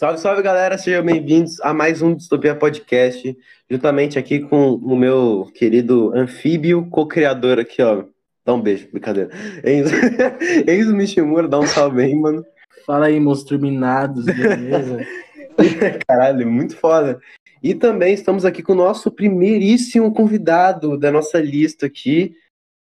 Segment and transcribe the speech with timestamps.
[0.00, 3.36] Salve, salve galera, sejam bem-vindos a mais um Distopia Podcast,
[3.68, 8.04] juntamente aqui com o meu querido anfíbio co-criador aqui, ó.
[8.42, 9.28] Dá um beijo, brincadeira.
[9.62, 9.94] Enzo,
[10.66, 12.42] Enzo Mishimura, dá um salve aí, mano.
[12.86, 15.06] Fala aí, monstros minados, beleza?
[16.08, 17.20] Caralho, muito foda.
[17.62, 22.34] E também estamos aqui com o nosso primeiríssimo convidado da nossa lista aqui,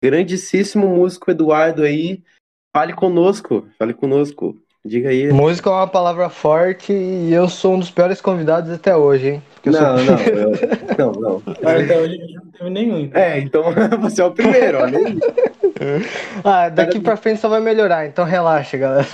[0.05, 2.23] grandíssimo músico Eduardo aí.
[2.77, 4.55] Fale conosco, fale conosco.
[4.87, 5.33] Diga aí.
[5.33, 9.43] Música é uma palavra forte e eu sou um dos piores convidados até hoje, hein?
[9.65, 10.05] Não, sou...
[10.05, 10.53] não, eu-
[10.99, 11.43] não, não.
[11.63, 13.01] Mas até hoje não teve nenhum.
[13.01, 13.21] então.
[13.21, 13.65] É, então
[14.01, 15.19] você é o primeiro, olha aí.
[16.43, 19.07] Ah, daqui pra frente só vai melhorar, então relaxa, galera.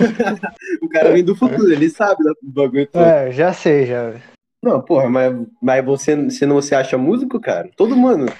[0.81, 3.03] O cara vem do futuro, ele sabe do bagulho todo.
[3.03, 4.13] É, já sei, já.
[4.63, 7.69] Não, porra, mas, mas você, você não se acha músico, cara?
[7.75, 8.31] Todo mundo.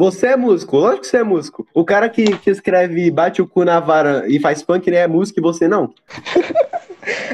[0.00, 1.66] Você é músico, lógico que você é músico.
[1.74, 5.06] O cara que, que escreve bate o cu na vara e faz funk, ele é
[5.06, 5.92] músico e você não.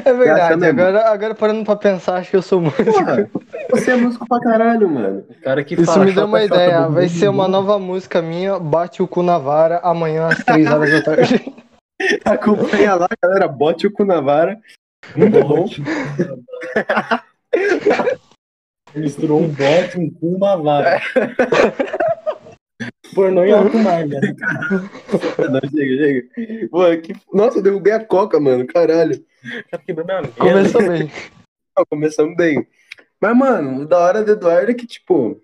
[0.03, 2.83] É verdade, agora, agora parando pra pensar, acho que eu sou músico.
[2.83, 3.29] Porra,
[3.69, 5.23] você é músico pra caralho, mano.
[5.29, 8.59] O cara que Isso fala, me deu uma ideia, vai ser uma nova música minha,
[8.59, 11.53] Bate o cu na vara, amanhã às 3 horas da tarde.
[12.25, 14.59] Acompanha lá, galera, bote o cu na vara.
[15.15, 15.69] Muito bom.
[18.93, 21.01] Misturou um bote, um cu, uma vara.
[23.15, 24.19] Pornô em alto mar, né?
[25.49, 26.67] Não, chega, chega.
[26.69, 27.13] Pô, que...
[27.33, 29.23] Nossa, eu derrubei a coca, mano, caralho.
[29.71, 30.31] Tá mesa.
[30.37, 31.11] Começou bem.
[31.77, 32.67] Ó, Começamos bem.
[33.19, 35.41] Mas, mano, o da hora do Eduardo é que, tipo,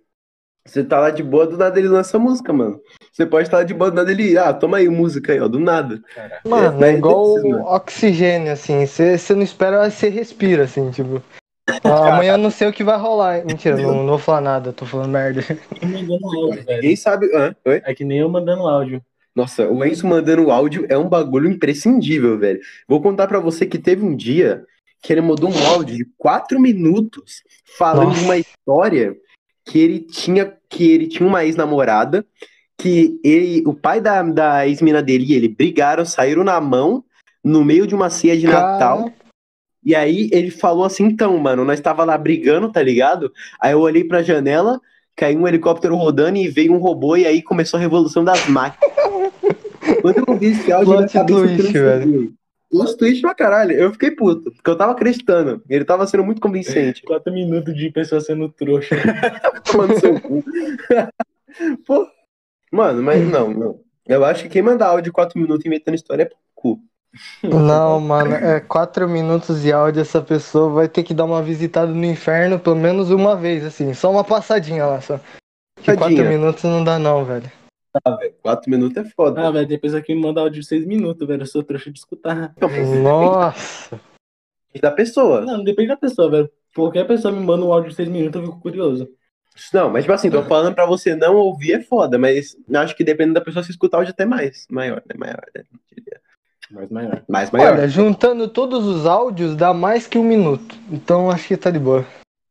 [0.66, 2.80] você tá lá de boa, do nada ele lança música, mano.
[3.12, 5.47] Você pode estar lá de boa, do nada ele, ah, toma aí música aí, ó,
[5.47, 6.02] do nada.
[6.46, 7.66] Mano, É, é igual desses, mano.
[7.66, 8.86] oxigênio, assim.
[8.86, 11.22] Você não espera, você respira, assim, tipo.
[11.84, 13.45] Ah, amanhã eu não sei o que vai rolar.
[13.45, 15.41] Mentira, não, não vou falar nada, eu tô falando merda.
[15.81, 16.81] Mandando áudio, velho.
[16.81, 17.29] Ninguém sabe.
[17.34, 17.56] Hã?
[17.66, 17.81] Oi?
[17.85, 19.01] É que nem eu mandando áudio.
[19.35, 22.59] Nossa, o Enzo mandando áudio é um bagulho imprescindível, velho.
[22.88, 24.63] Vou contar pra você que teve um dia
[25.01, 27.44] que ele mandou um áudio de quatro minutos
[27.78, 28.19] falando Nossa.
[28.19, 29.16] de uma história
[29.66, 32.25] que ele tinha que ele tinha uma ex-namorada
[32.78, 37.03] que ele, o pai da, da ex-mina dele e ele brigaram, saíram na mão
[37.44, 39.12] no meio de uma ceia de Natal.
[39.85, 43.31] E aí ele falou assim, então, mano, nós tava lá brigando, tá ligado?
[43.59, 44.79] Aí eu olhei pra janela,
[45.16, 48.94] caiu um helicóptero rodando e veio um robô e aí começou a revolução das máquinas.
[50.01, 52.33] Quando eu ouvi esse áudio, Plot cabeça twist, transcendeu.
[52.69, 53.73] Plot twist pra caralho.
[53.73, 55.61] Eu fiquei puto, porque eu tava acreditando.
[55.69, 57.03] Ele tava sendo muito convincente.
[57.05, 58.95] Quatro minutos de pessoa sendo trouxa.
[59.69, 60.44] Tomando seu cu.
[61.85, 62.07] Pô.
[62.71, 63.79] Mano, mas não, não.
[64.07, 66.79] Eu acho que quem manda áudio de 4 minutos inventando história é pro cu.
[67.44, 71.91] Não, mano, é quatro minutos de áudio, essa pessoa vai ter que dar uma visitada
[71.91, 75.19] no inferno pelo menos uma vez, assim, só uma passadinha lá só.
[75.81, 77.51] Que quatro minutos não dá não, velho.
[78.03, 78.34] Ah, velho.
[78.41, 79.47] 4 minutos é foda.
[79.47, 81.44] Ah, velho, depois aqui me manda áudio de seis minutos, velho.
[81.44, 82.53] Eu sou trouxa de escutar.
[82.59, 84.01] Não, mas Nossa.
[84.68, 85.41] depende da pessoa.
[85.41, 86.50] Não, depende da pessoa, velho.
[86.75, 89.07] Qualquer pessoa me manda um áudio de seis minutos, eu fico curioso.
[89.72, 93.03] Não, mas tipo assim, tô falando pra você não ouvir é foda, mas acho que
[93.03, 94.66] dependendo da pessoa, se escutar áudio até mais.
[94.68, 95.16] Maior, né?
[95.16, 95.63] Maior, né?
[95.95, 96.19] Diria.
[96.72, 97.22] Mas maior.
[97.28, 97.74] Mais maior.
[97.74, 100.75] Olha, juntando todos os áudios dá mais que um minuto.
[100.91, 102.06] Então acho que tá de boa.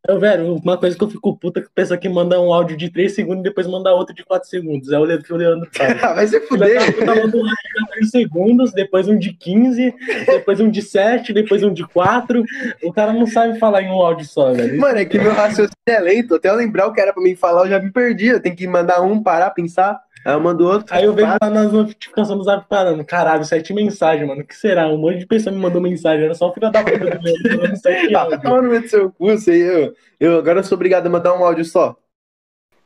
[0.09, 2.77] Eu, velho, uma coisa que eu fico puta é que pessoa que manda um áudio
[2.77, 4.91] de 3 segundos e depois manda outro de 4 segundos.
[4.91, 6.01] É o que o Leandro faz.
[6.03, 6.75] Vai se fuder.
[6.75, 9.95] da puta manda um áudio de 3 segundos, depois um de 15,
[10.27, 12.45] depois um de 7, depois um de 4.
[12.83, 14.81] O cara não sabe falar em um áudio só, velho.
[14.81, 16.35] Mano, é que meu raciocínio é lento.
[16.35, 18.27] Até eu lembrar o que era pra mim falar, eu já me perdi.
[18.27, 20.01] Eu tenho que mandar um, parar, pensar.
[20.25, 20.95] Aí eu mando outro.
[20.95, 23.05] Aí eu vejo lá nas notificações do zap parando.
[23.05, 24.43] Caralho, sete mensagens, mano.
[24.43, 24.89] O que será?
[24.89, 26.25] Um monte de pessoa me mandou mensagem.
[26.25, 28.43] Era só o filho da puta do sete Ah, áudios.
[28.43, 29.95] toma no meio do seu cu, sei eu.
[30.21, 31.97] Eu agora eu sou obrigado a mandar um áudio só.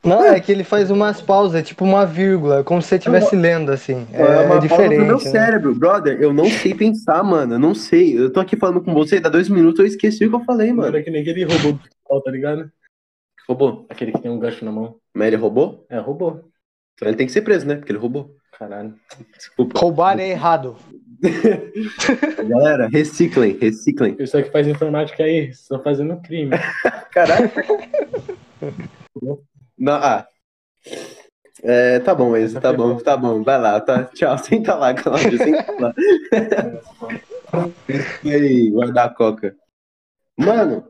[0.03, 3.71] Não, é que ele faz umas pausas, tipo uma vírgula, como se você estivesse lendo,
[3.71, 4.07] assim.
[4.13, 5.05] É, uma é pausa diferente.
[5.05, 5.19] meu né?
[5.19, 5.75] cérebro.
[5.75, 7.55] Brother, eu não sei pensar, mano.
[7.55, 8.17] Eu não sei.
[8.17, 10.71] Eu tô aqui falando com você, dá dois minutos, eu esqueci o que eu falei,
[10.71, 10.95] mano.
[10.95, 12.71] É que nem aquele robô do tá ligado?
[13.47, 13.85] Roubou.
[13.89, 14.97] Aquele que tem um gancho na mão.
[15.13, 15.85] Mas ele roubou?
[15.89, 16.41] É, robô.
[16.97, 17.75] Então ele tem que ser preso, né?
[17.75, 18.35] Porque ele roubou.
[18.57, 18.95] Caralho.
[19.37, 19.79] Desculpa.
[19.79, 20.75] Roubar é errado.
[22.49, 24.15] Galera, reciclem, reciclem.
[24.15, 26.55] Pessoa que faz informática aí, estão fazendo crime.
[27.13, 27.51] Caralho.
[29.77, 30.27] Não, ah.
[31.61, 33.43] É, tá bom, Enzo, tá bom, tá bom.
[33.43, 34.05] Vai lá, tá?
[34.05, 35.93] Tchau, senta lá, Cláudio, senta lá.
[38.23, 39.55] E aí, guardar a coca.
[40.35, 40.87] Mano,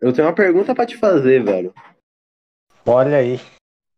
[0.00, 1.72] eu tenho uma pergunta pra te fazer, velho.
[2.84, 3.40] Olha aí.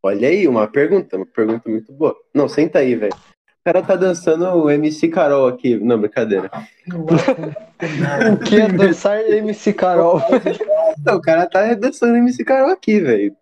[0.07, 2.15] Olha aí, uma pergunta, uma pergunta muito boa.
[2.33, 3.13] Não, senta aí, velho.
[3.13, 5.77] O cara tá dançando o MC Carol aqui.
[5.77, 6.49] Não, brincadeira.
[8.33, 10.23] O que é dançar MC Carol?
[11.05, 13.35] Não, o cara tá dançando MC Carol aqui, velho.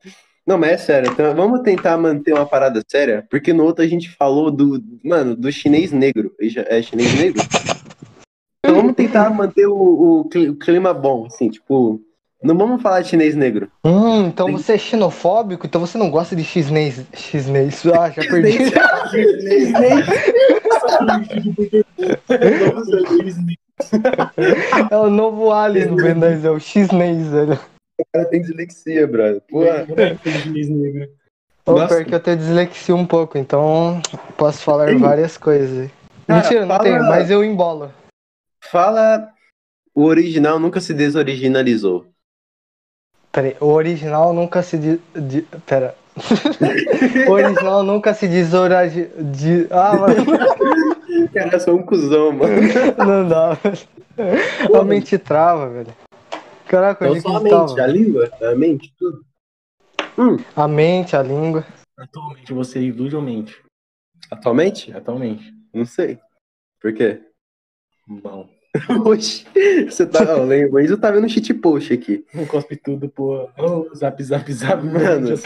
[0.47, 1.11] Não, mas é sério.
[1.13, 5.37] Então, vamos tentar manter uma parada séria, porque no outro a gente falou do, mano,
[5.37, 6.35] do chinês negro.
[6.41, 7.43] É chinês negro?
[8.59, 12.01] Então vamos tentar manter o, o clima bom, assim, tipo.
[12.45, 13.71] Não vamos falar de chinês negro.
[13.83, 15.67] Hum, então você é xenofóbico?
[15.67, 17.03] Então você não gosta de chisnês.
[17.15, 17.83] Chisnês.
[17.87, 18.59] Ah, já perdi.
[24.91, 27.59] É o novo alien do Ben 10, é o xnês, velho.
[27.99, 29.41] O cara tem dislexia, brother.
[29.49, 29.87] Porra.
[31.67, 31.89] Ô, Nossa.
[31.89, 34.01] pior que eu tenho dislexia um pouco, então
[34.37, 35.91] posso falar várias coisas.
[36.27, 37.93] Cara, Mentira, não fala- tenho, mas eu embolo.
[38.63, 39.29] Fala.
[39.95, 42.07] O original nunca se desoriginalizou.
[43.35, 44.79] Peraí, o original nunca se.
[44.79, 45.01] Di...
[45.13, 45.97] di- Pera.
[47.29, 49.11] o original nunca se desoragi...
[49.19, 49.67] De...
[49.73, 50.25] Ah, mano,
[51.35, 52.55] Cara, sou um cuzão, mano.
[53.05, 53.55] não dá.
[53.55, 53.79] velho.
[54.81, 55.93] A mente trava, velho.
[56.69, 59.25] Caraca, Então só a mente, a língua, a mente, tudo.
[60.55, 61.67] A mente, a língua.
[61.99, 63.61] Atualmente você ilude ou mente?
[64.31, 64.97] Atualmente?
[64.97, 65.53] Atualmente.
[65.73, 66.21] Não sei.
[66.81, 67.21] Por quê?
[68.07, 68.49] Bom.
[69.07, 69.45] Oxi,
[69.89, 70.37] você tá.
[70.37, 72.25] O Enzo tá vendo shit post aqui.
[72.35, 73.49] Não cospe tudo, pô.
[73.57, 74.85] Oh, zap, zap, zap.
[74.85, 75.29] Mano.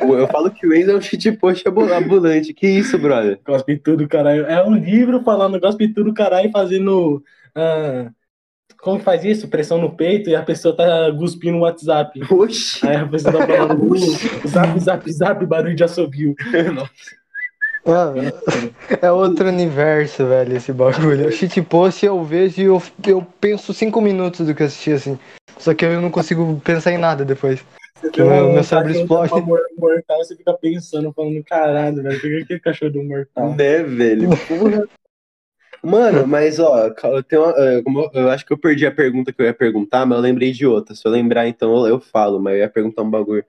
[0.00, 2.54] Eu falo que o Enzo é um shit post ambu- ambulante.
[2.54, 3.38] Que isso, brother?
[3.44, 4.46] Cospe tudo, caralho.
[4.46, 7.22] É um livro falando cospe tudo, caralho, fazendo.
[7.54, 8.10] ah,
[8.78, 9.48] como que faz isso?
[9.48, 12.20] Pressão no peito e a pessoa tá cuspindo no WhatsApp.
[12.32, 12.86] Oxi.
[12.86, 13.96] Aí a pessoa tá falando
[14.48, 16.34] zap, zap, zap, barulho de assobio.
[17.86, 18.12] Ah,
[19.00, 21.28] é outro universo, velho, esse bagulho.
[21.28, 25.18] O shitpost eu vejo e eu, eu penso cinco minutos do que eu assisti, assim.
[25.58, 27.64] Só que eu não consigo pensar em nada depois.
[28.00, 29.30] Que Tem meu- meu cérebro explode.
[29.30, 33.54] tá mor- Mortal, você fica pensando, falando, caralho, velho, por que aquele cachorro do mortal?
[33.54, 34.30] Né, velho?
[35.82, 39.32] Mano, mas ó, eu tenho uma, como eu, eu acho que eu perdi a pergunta
[39.32, 40.94] que eu ia perguntar, mas eu lembrei de outra.
[40.94, 43.44] Se eu lembrar, então eu, eu falo, mas eu ia perguntar um bagulho.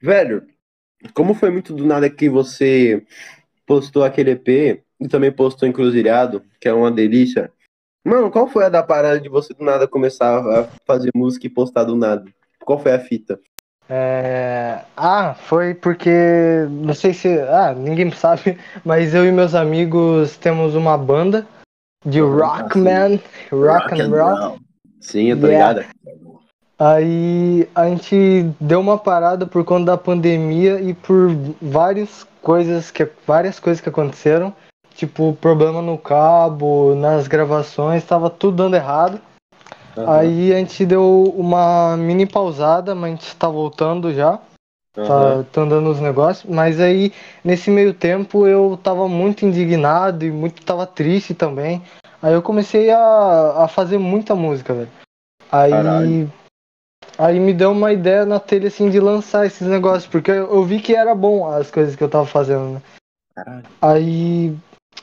[0.00, 0.46] Velho,
[1.12, 3.04] como foi muito do nada que você
[3.66, 7.50] postou aquele EP e também postou Encruzilhado, que é uma delícia.
[8.04, 11.50] Mano, qual foi a da parada de você do nada começar a fazer música e
[11.50, 12.24] postar do nada?
[12.60, 13.40] Qual foi a fita?
[13.88, 14.80] É...
[14.96, 16.66] Ah, foi porque.
[16.70, 17.28] Não sei se.
[17.40, 21.46] Ah, ninguém sabe, mas eu e meus amigos temos uma banda
[22.04, 23.20] de rockman,
[23.50, 24.58] rock and roll.
[25.00, 25.80] Sim, eu tô Yeah.
[25.80, 25.94] ligado.
[26.78, 31.30] Aí a gente deu uma parada por conta da pandemia e por
[31.62, 34.52] várias coisas que várias coisas que aconteceram,
[34.94, 39.20] tipo problema no cabo, nas gravações, tava tudo dando errado.
[39.96, 44.40] Aham, Aí a gente deu uma mini pausada, mas a gente tá voltando já,
[44.98, 45.44] aham.
[45.44, 47.12] tá, tá andando os negócios, mas aí
[47.44, 51.80] nesse meio tempo eu tava muito indignado e muito tava triste também.
[52.20, 54.90] Aí eu comecei a, a fazer muita música, velho.
[55.52, 56.32] Aí Caralho.
[57.16, 60.64] Aí me deu uma ideia na telha assim de lançar esses negócios, porque eu eu
[60.64, 62.82] vi que era bom as coisas que eu tava fazendo, né?
[63.36, 63.64] Caralho.
[63.80, 64.56] Aí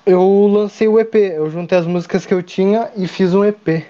[0.06, 3.86] eu lancei o EP, eu juntei as músicas que eu tinha e fiz um EP.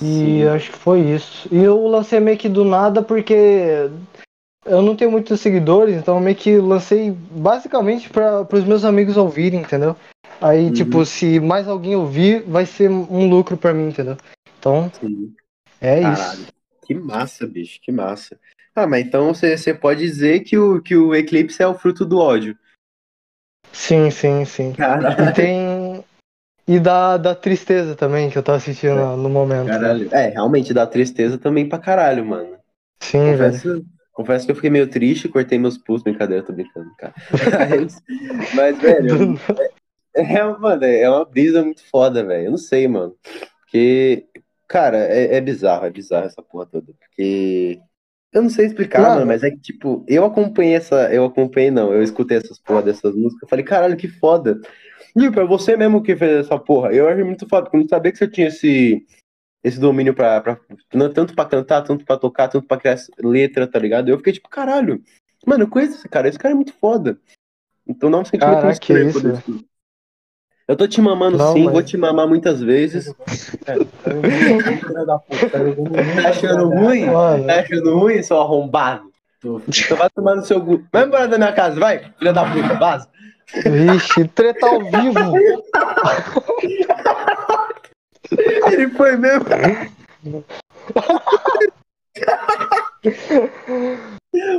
[0.00, 1.48] E acho que foi isso.
[1.50, 3.90] E eu lancei meio que do nada porque
[4.64, 9.60] eu não tenho muitos seguidores, então meio que lancei basicamente para os meus amigos ouvirem,
[9.60, 9.96] entendeu?
[10.40, 10.72] Aí, Uhum.
[10.72, 14.16] tipo, se mais alguém ouvir, vai ser um lucro pra mim, entendeu?
[14.58, 15.34] Então, Sim.
[15.80, 16.14] é Caralho.
[16.42, 16.52] isso.
[16.94, 18.38] Que massa, bicho, que massa.
[18.74, 22.18] Ah, mas então você pode dizer que o, que o Eclipse é o fruto do
[22.18, 22.56] ódio.
[23.72, 24.72] Sim, sim, sim.
[24.74, 25.30] Caralho.
[25.30, 26.04] E tem.
[26.66, 29.66] E da, da tristeza também, que eu tô assistindo no- no momento.
[29.66, 30.08] Caralho.
[30.14, 32.56] É, realmente dá tristeza também pra caralho, mano.
[33.02, 33.52] Sim, velho.
[33.52, 37.14] Confesso, confesso que eu fiquei meio triste, cortei meus pulsos, brincadeira, tô brincando, cara.
[37.68, 38.02] Mas,
[38.54, 39.38] mas, velho,
[40.14, 42.46] é, mano, é uma brisa muito foda, velho.
[42.46, 43.16] Eu não sei, mano.
[43.62, 44.26] Porque,
[44.72, 46.94] cara, é, é bizarro, é bizarro essa porra toda.
[46.94, 47.78] Porque.
[48.32, 49.14] Eu não sei explicar, Mano.
[49.16, 51.12] mano, mas é que, tipo, eu acompanhei essa.
[51.12, 53.42] Eu acompanhei, não, eu escutei essas porra dessas músicas.
[53.42, 54.58] Eu falei, caralho, que foda.
[55.16, 56.90] Tipo, é você mesmo que fez essa porra.
[56.94, 59.06] Eu achei muito foda, porque eu não sabia que você tinha esse.
[59.62, 60.58] Esse domínio pra, pra.
[61.14, 64.08] Tanto pra cantar, tanto pra tocar, tanto pra criar letra, tá ligado?
[64.08, 65.02] Eu fiquei tipo, caralho.
[65.46, 67.20] Mano, eu conheço esse cara, esse cara é muito foda.
[67.86, 69.64] Então não um sentimento Caraca, muito estranho isso, isso.
[70.68, 73.12] Eu tô te mamando Não, sim, mas- vou te mamar muitas vezes.
[75.28, 77.06] Puta, tá achando ruim?
[77.06, 79.10] Mano, Tá achando ruim, seu arrombado?
[79.40, 80.84] Tô, Então vai tomar no seu gu.
[80.92, 83.08] Vai embora da minha casa, vai, filha da puta, vaza.
[83.54, 85.36] vixe, treta ao vivo.
[88.70, 89.46] Ele foi mesmo.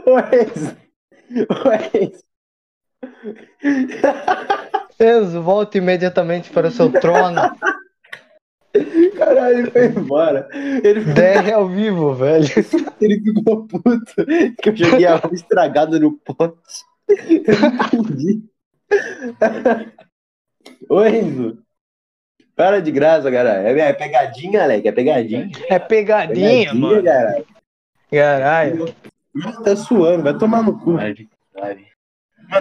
[0.05, 0.13] Ô.
[0.13, 0.19] Ô,
[1.95, 2.33] Enzo.
[4.99, 7.41] Enzo, volte imediatamente para o seu trono.
[9.17, 10.47] Caralho, ele foi embora.
[10.53, 12.45] Ele, DR ao vivo, velho.
[12.99, 14.25] ele ficou puto
[14.61, 16.55] que eu joguei a roupa estragada no pote.
[17.07, 18.43] Eu não entendi.
[20.89, 21.63] Ô, Enzo.
[22.55, 23.61] Para de graça, cara.
[23.61, 24.87] É, é pegadinha, Alec.
[24.87, 25.51] É pegadinha.
[25.69, 27.03] É pegadinha, mano.
[27.03, 27.43] cara.
[28.11, 28.95] Caralho.
[29.63, 30.91] Tá suando, vai tomar no cu.
[30.91, 31.15] Mano,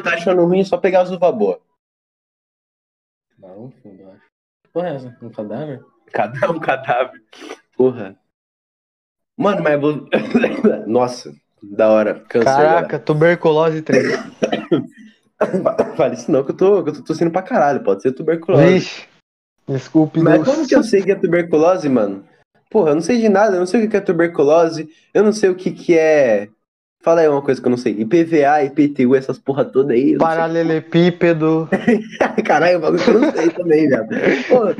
[0.02, 1.58] tá achando ruim é só pegar as uvas boas.
[3.38, 4.22] Não, fundo, eu acho.
[4.72, 5.16] Porra, é essa?
[5.22, 5.80] Um cadáver?
[6.12, 7.22] Cada um cadáver.
[7.76, 8.16] Porra.
[9.36, 10.08] Mano, mas vou.
[10.86, 12.20] Nossa, da hora.
[12.28, 12.52] Cansei.
[12.52, 14.12] Caraca, tuberculose 3.
[15.38, 15.94] agora.
[15.96, 17.82] Fala isso não, que eu tô, que eu tô tossindo pra caralho.
[17.82, 18.64] Pode ser tuberculose.
[18.64, 19.08] Vixe.
[19.68, 20.46] Desculpe, Mas Deus.
[20.46, 22.24] como que eu sei que é tuberculose, mano?
[22.70, 25.32] Porra, eu não sei de nada, eu não sei o que é tuberculose, eu não
[25.32, 26.48] sei o que que é.
[27.02, 27.92] Fala aí uma coisa que eu não sei.
[28.00, 30.16] IPVA, IPTU, essas porra toda aí.
[30.16, 31.68] Paralelepípedo.
[32.44, 34.06] Caralho, um bagulho que eu não sei também, velho.
[34.48, 34.74] Pô,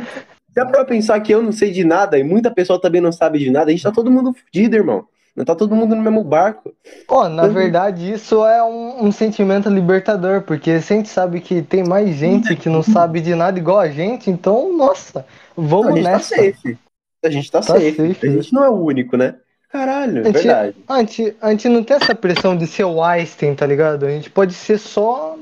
[0.55, 3.39] dá pra pensar que eu não sei de nada e muita pessoa também não sabe
[3.39, 5.05] de nada, a gente tá todo mundo fudido, irmão.
[5.35, 6.75] Não tá todo mundo no mesmo barco.
[7.09, 7.53] Ó, na Uhum.
[7.55, 12.15] verdade, isso é um, um sentimento libertador, porque se a gente sabe que tem mais
[12.15, 15.25] gente que não sabe de nada igual a gente, então, nossa, a
[15.57, 16.37] vamos gente nessa.
[16.37, 16.79] tá safe.
[17.25, 17.93] A gente tá, Tá safe.
[17.97, 19.37] safe, A gente não é o único, né?
[19.73, 20.77] Caralho, A gente- verdade.
[20.87, 24.05] A gente, a gente não tem essa pressão de ser o Einstein, tá ligado?
[24.05, 25.39] A gente pode ser só.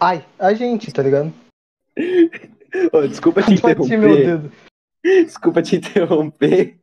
[0.00, 1.32] Ai, a gente, tá ligado?
[2.92, 4.26] Ô, desculpa te Bati meu interromper.
[4.26, 4.52] dedo.
[5.04, 6.76] Desculpa te interromper.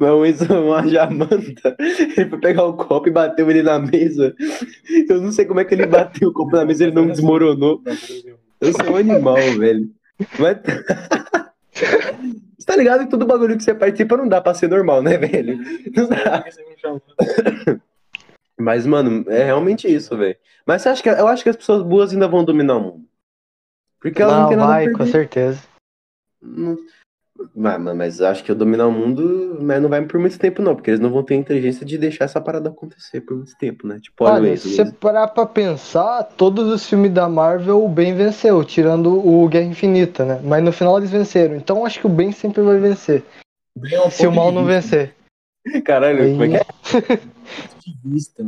[0.00, 4.34] Mas o Enzo, uma jamanta, ele foi pegar o copo e bateu ele na mesa.
[5.08, 7.82] Eu não sei como é que ele bateu o copo na mesa ele não desmoronou.
[8.60, 9.88] Eu sou um animal, velho.
[10.38, 10.56] Mas...
[12.60, 15.16] Você tá ligado que todo bagulho que você participa não dá pra ser normal, né,
[15.16, 15.58] velho?
[15.96, 16.44] Não dá.
[18.60, 20.36] Mas, mano, é realmente isso, velho.
[20.66, 23.08] Mas você acha que, eu acho que as pessoas boas ainda vão dominar o mundo.
[23.98, 24.98] Porque elas não, Não, têm nada a vai, perder.
[24.98, 25.62] com certeza.
[26.42, 26.76] Não-
[27.54, 30.74] Mas, mas- acho que eu dominar o mundo, mas não vai por muito tempo, não,
[30.74, 33.98] porque eles não vão ter inteligência de deixar essa parada acontecer por muito tempo, né?
[33.98, 38.62] Tipo, olha, se você parar pra pensar, todos os filmes da Marvel, o bem venceu,
[38.64, 40.40] tirando o Guerra Infinita, né?
[40.44, 41.56] Mas no final eles venceram.
[41.56, 43.24] Então acho que o bem sempre vai vencer.
[44.10, 45.14] Se o mal não vencer.
[45.84, 47.16] Caralho, como é que é?
[47.86, 48.46] De vista.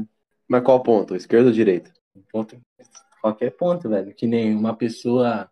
[0.48, 1.14] Mas qual ponto?
[1.16, 1.90] Esquerda ou direita?
[2.30, 2.56] Ponto,
[3.20, 4.14] qualquer ponto, velho.
[4.14, 5.48] Que nem uma pessoa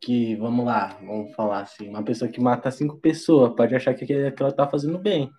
[0.00, 4.06] que, vamos lá, vamos falar assim, uma pessoa que mata cinco pessoas pode achar que,
[4.06, 5.30] que ela tá fazendo bem.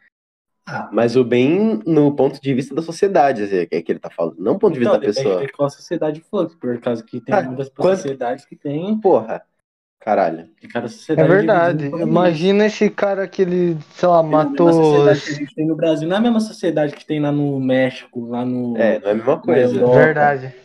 [0.92, 4.58] Mas o bem no ponto de vista da sociedade, é que ele tá falando, não
[4.60, 5.46] ponto de vista Então, da depende pessoa.
[5.46, 9.42] de qual sociedade for, por causa que tem Ah, muitas sociedades que tem, Porra,
[10.00, 10.48] caralho.
[10.72, 11.88] cada É verdade.
[11.88, 14.72] Imagina esse cara que ele, sei lá, A matou.
[14.72, 17.32] sociedade que a gente tem no Brasil não é a mesma sociedade que tem lá
[17.32, 18.78] no México, lá no.
[18.78, 19.76] É, não é a mesma coisa.
[19.76, 19.96] Europa.
[19.98, 20.56] Verdade.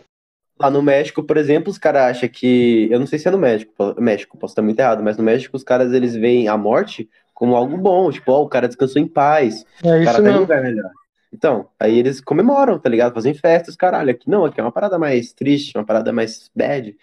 [0.59, 2.89] Lá no México, por exemplo, os caras acham que.
[2.91, 5.57] Eu não sei se é no México, México, posso estar muito errado, mas no México
[5.57, 8.11] os caras eles veem a morte como algo bom.
[8.11, 10.41] Tipo, ó, o cara descansou em paz, É o cara isso tá em mesmo.
[10.41, 10.91] lugar melhor.
[11.33, 13.13] Então, aí eles comemoram, tá ligado?
[13.13, 14.11] Fazem festas, caralho.
[14.11, 16.97] Aqui não, aqui é uma parada mais triste, uma parada mais bad.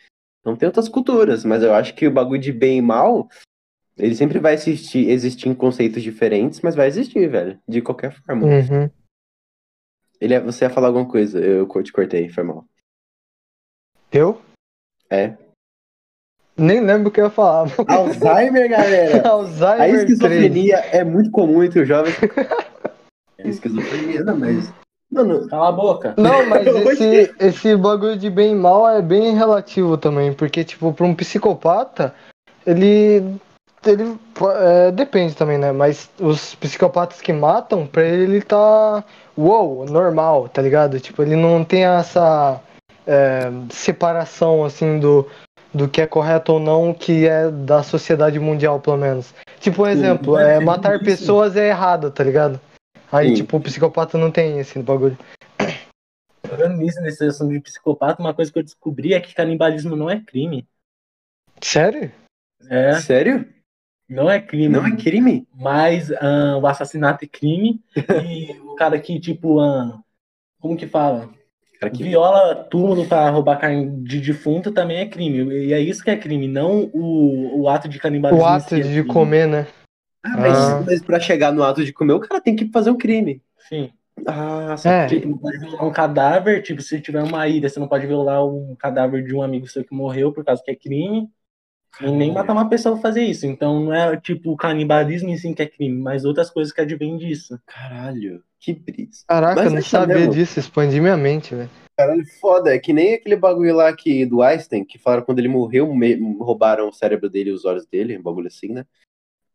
[0.44, 3.30] Não tem outras culturas, mas eu acho que o bagulho de bem e mal,
[3.96, 7.60] ele sempre vai existir, existir em conceitos diferentes, mas vai existir, velho.
[7.68, 8.48] De qualquer forma.
[8.48, 8.90] Uhum.
[10.20, 12.66] Ele, é- você ia falar alguma coisa, eu te cortei, foi mal.
[14.14, 14.40] Eu?
[15.10, 15.34] É.
[16.56, 17.68] Nem lembro o que eu ia falar.
[17.88, 19.22] Alzheimer, galera!
[19.28, 20.02] A Alzheimer 3.
[20.02, 22.16] esquizofrenia é muito comum entre os jovens.
[23.44, 24.72] esquizofrenia, não, mas.
[25.12, 26.14] Mano, Cala a boca.
[26.18, 30.94] Não, mas esse, esse bagulho de bem e mal é bem relativo também, porque, tipo,
[30.94, 32.14] pra um psicopata,
[32.66, 33.36] ele.
[33.86, 34.18] Ele
[34.62, 35.72] é, depende também, né?
[35.74, 39.04] Mas os psicopatas que matam, pra ele ele tá.
[39.36, 41.00] Uou, normal, tá ligado?
[41.00, 42.62] Tipo, ele não tem essa
[43.08, 45.30] é, separação, assim, do,
[45.74, 49.34] do que é correto ou não, que é da sociedade mundial, pelo menos.
[49.60, 52.60] Tipo, um exemplo, é, é, matar pessoas é errado, tá ligado?
[53.12, 53.36] Aí, Sim.
[53.36, 55.18] tipo, o psicopata não tem esse bagulho.
[56.46, 60.10] Falando nisso, nessa questão de psicopata, uma coisa que eu descobri é que canibalismo não
[60.10, 60.68] é crime.
[61.62, 62.12] Sério?
[62.70, 63.48] É, sério?
[64.10, 64.70] não é crime.
[64.70, 65.48] Não é crime?
[65.54, 67.82] Mas ah, o assassinato é crime.
[68.28, 70.00] e o cara que, tipo, ah,
[70.60, 71.30] como que fala?
[71.84, 72.04] Cara, que...
[72.04, 75.44] Viola túmulo pra roubar carne de defunto também é crime.
[75.66, 78.44] E é isso que é crime, não o, o ato de canibalismo.
[78.44, 79.08] O ato é de crime.
[79.08, 79.68] comer, né?
[80.24, 80.84] Ah, mas, Ah.
[80.86, 83.42] mas pra chegar no ato de comer, o cara tem que fazer um crime.
[83.70, 83.90] Sim.
[84.28, 85.08] Ah, É.
[85.08, 88.46] Tipo, não pode violar um cadáver, tipo, se tiver uma ilha, você não pode violar
[88.46, 91.28] um cadáver de um amigo seu que morreu por causa que é crime.
[92.02, 93.46] E nem matar uma pessoa pra fazer isso.
[93.46, 96.82] Então não é tipo o canibalismo em si que é crime, mas outras coisas que
[96.82, 97.60] advêm disso.
[97.66, 99.24] Caralho, que brisa.
[99.28, 100.34] Caraca, Mas eu não sabia mesmo.
[100.34, 101.70] disso, expandi minha mente, velho.
[101.98, 102.74] Caralho, foda.
[102.74, 106.16] É que nem aquele bagulho lá que, do Einstein, que falaram quando ele morreu, me-
[106.40, 108.86] roubaram o cérebro dele e os olhos dele, um bagulho assim, né?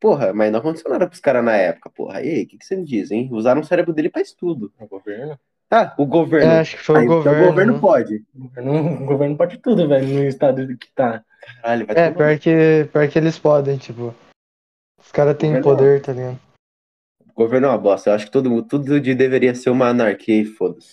[0.00, 2.23] Porra, mas não aconteceu nada pros caras na época, porra.
[2.23, 3.28] E aí, o que, que você me diz, hein?
[3.33, 4.73] Usaram o cérebro dele pra estudo.
[4.78, 5.37] O governo?
[5.70, 6.50] Ah, o governo.
[6.52, 7.42] É, acho que foi Ah, o então governo.
[7.44, 7.78] o governo né?
[7.80, 8.25] pode.
[8.34, 11.22] O governo, o governo pode tudo, velho, no estado que tá.
[11.62, 14.14] Caralho, vai É, pior que, pior que eles podem, tipo.
[14.98, 16.38] Os caras têm poder, tá ligado?
[17.30, 18.10] O governo é uma bosta.
[18.10, 20.92] Eu acho que todo, mundo- tudo de deveria ser uma anarquia e foda-se.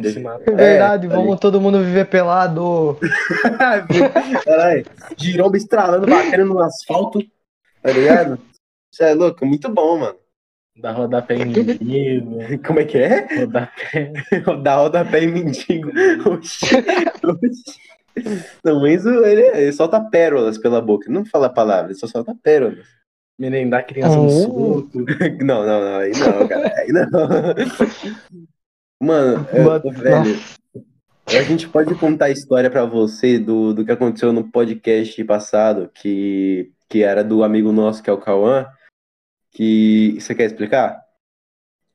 [0.00, 0.20] Deve...
[0.20, 0.48] matar.
[0.52, 2.98] É verdade, tá vamos todo mundo viver pelado.
[4.44, 7.20] Caralho, giromba estralando, batendo no asfalto,
[7.82, 8.38] tá ligado?
[8.90, 10.18] Você é louco, muito bom, mano.
[10.80, 13.26] Dar rodapé em mendigo, Como é que é?
[13.40, 14.12] rodapé.
[14.62, 15.90] Da rodapé em mendigo.
[16.28, 16.66] Oxi.
[17.24, 18.42] Oxi.
[18.64, 21.06] Não, o Enzo, ele, ele solta pérolas pela boca.
[21.06, 22.86] Ele não fala palavras, ele só solta pérolas.
[23.38, 24.30] Merendar criança no Oh.
[24.30, 24.98] soco.
[25.42, 27.08] Não, não, não, aí não, cara, aí não.
[29.00, 30.38] Mano, eu, But- velho,
[31.26, 35.90] a gente pode contar a história pra você do, do que aconteceu no podcast passado,
[35.94, 38.66] que, que era do amigo nosso, que é o Cauã,
[39.52, 41.00] que você quer explicar?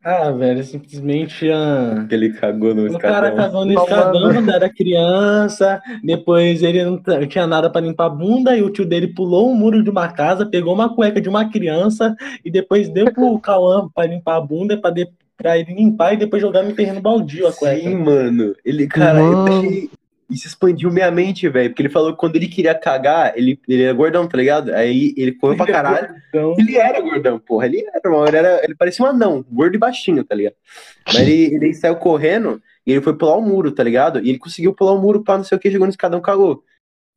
[0.04, 3.36] Ah, velho, simplesmente ah, Que ele cagou no o cara escadão.
[3.36, 8.56] cagou no escadão quando era criança, depois ele não tinha nada pra limpar a bunda,
[8.56, 11.50] e o tio dele pulou um muro de uma casa, pegou uma cueca de uma
[11.50, 16.14] criança, e depois deu pro Cauã pra limpar a bunda, pra, de, pra ele limpar
[16.14, 17.82] e depois jogar no terreno baldio a cueca.
[17.82, 18.56] Sim, mano.
[18.64, 19.90] Ele, cara, eu achei.
[20.30, 21.70] Isso expandiu minha mente, velho.
[21.70, 24.74] Porque ele falou que quando ele queria cagar, ele, ele era gordão, tá ligado?
[24.74, 26.16] Aí ele correu pra caralho.
[26.28, 27.66] Então, Ele era gordão, porra.
[27.66, 28.28] Ele era, mano.
[28.28, 30.56] Ele, era, ele parecia um anão, gordo e baixinho, tá ligado?
[31.08, 34.20] Mas ele, ele saiu correndo e ele foi pular o muro, tá ligado?
[34.20, 36.62] E ele conseguiu pular o muro pra não sei o que, chegou no escadão, cagou.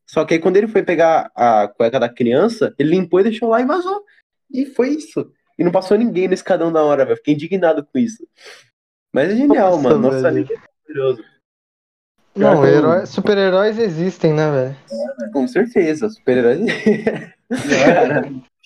[0.06, 3.48] Só que aí quando ele foi pegar a cueca da criança, ele limpou e deixou
[3.48, 4.04] lá e vazou.
[4.52, 5.32] E foi isso.
[5.58, 7.16] E não passou ninguém no escadão da hora, velho.
[7.16, 8.24] Fiquei indignado com isso.
[9.12, 9.98] Mas é genial, Nossa, mano.
[9.98, 10.48] Nosso velho.
[10.48, 10.56] é
[10.88, 11.24] maravilhoso.
[12.40, 14.76] Não, herói- super-heróis existem, né, velho?
[15.32, 16.64] Com certeza, super-herói.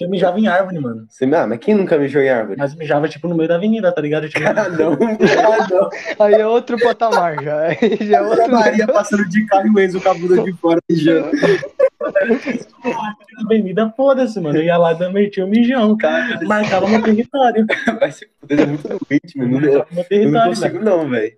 [0.00, 1.06] eu mijava em árvore, mano.
[1.08, 2.56] Você- ah, mas quem nunca mijou em árvore?
[2.58, 4.28] Mas mijava, tipo, no meio da avenida, tá ligado?
[4.28, 4.90] Tipo, Ah, não.
[4.92, 5.90] Não.
[6.24, 7.60] Aí é outro patamar já.
[7.62, 8.50] Aí já é outro.
[8.50, 11.30] Maria passando de carro e o Enzo com a bunda de fora mijando.
[12.84, 14.58] na avenida, foda-se, mano.
[14.58, 17.66] Eu ia lá e metia o mijão, Cara, marcava meu território.
[17.98, 19.60] vai se fuder, é muito doente, mano.
[19.60, 21.32] Meu não território, consigo, não, velho.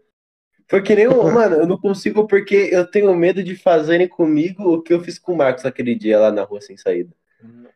[0.69, 1.23] Foi que nem o.
[1.31, 5.19] Mano, eu não consigo porque eu tenho medo de fazerem comigo o que eu fiz
[5.19, 7.11] com o Marcos aquele dia lá na rua sem saída.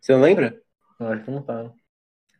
[0.00, 0.60] Você não lembra?
[0.98, 1.72] Eu Acho que não tá.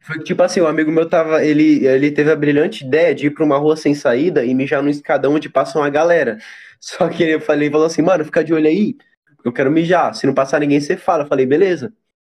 [0.00, 1.44] Foi que, tipo assim, um amigo meu tava.
[1.44, 4.82] Ele, ele teve a brilhante ideia de ir pra uma rua sem saída e mijar
[4.82, 6.38] no escadão onde passa uma galera.
[6.80, 8.96] Só que eu falei, falou assim, mano, fica de olho aí,
[9.44, 10.14] eu quero mijar.
[10.14, 11.24] Se não passar ninguém, você fala.
[11.24, 11.92] Eu falei, beleza.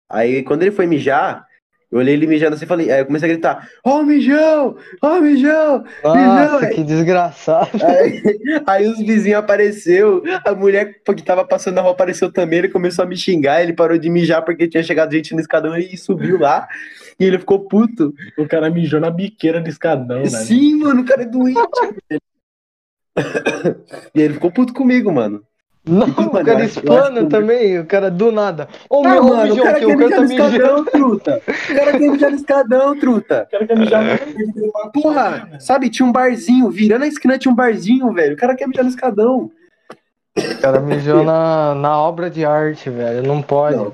[0.08, 1.46] Aí quando ele foi mijar,
[1.92, 4.76] eu olhei ele mijando assim e falei, aí eu comecei a gritar, ó o mijão!
[5.02, 5.84] Ó o mijão!
[6.02, 7.68] Nossa, Mijão, que desgraçado.
[7.84, 8.22] Aí,
[8.66, 13.04] aí os vizinhos apareceu, a mulher que tava passando na rua apareceu também, ele começou
[13.04, 16.38] a me xingar, ele parou de mijar porque tinha chegado gente no escadão e subiu
[16.38, 16.66] lá.
[17.20, 18.14] E ele ficou puto.
[18.38, 20.30] O cara mijou na biqueira do escadão, velho.
[20.30, 21.60] Sim, mano, o cara é doente.
[22.08, 22.20] velho.
[24.14, 25.44] e ele ficou puto comigo, mano.
[25.84, 28.68] Não, Mano, o cara explana que- também, o cara do nada.
[28.88, 31.42] Ô, Ah, meu, mano, o cara o cara mijar tá no escadão, truta.
[31.48, 33.46] O cara quer mijar no escadão, truta.
[33.48, 34.20] O cara quer mijar
[34.92, 38.34] Porra, sabe, tinha um barzinho, virando a esquina tinha um barzinho, velho.
[38.34, 39.50] O cara quer mijar no escadão.
[40.38, 43.22] O cara mijou na, na obra de arte, velho.
[43.26, 43.76] Não pode.
[43.76, 43.92] Não.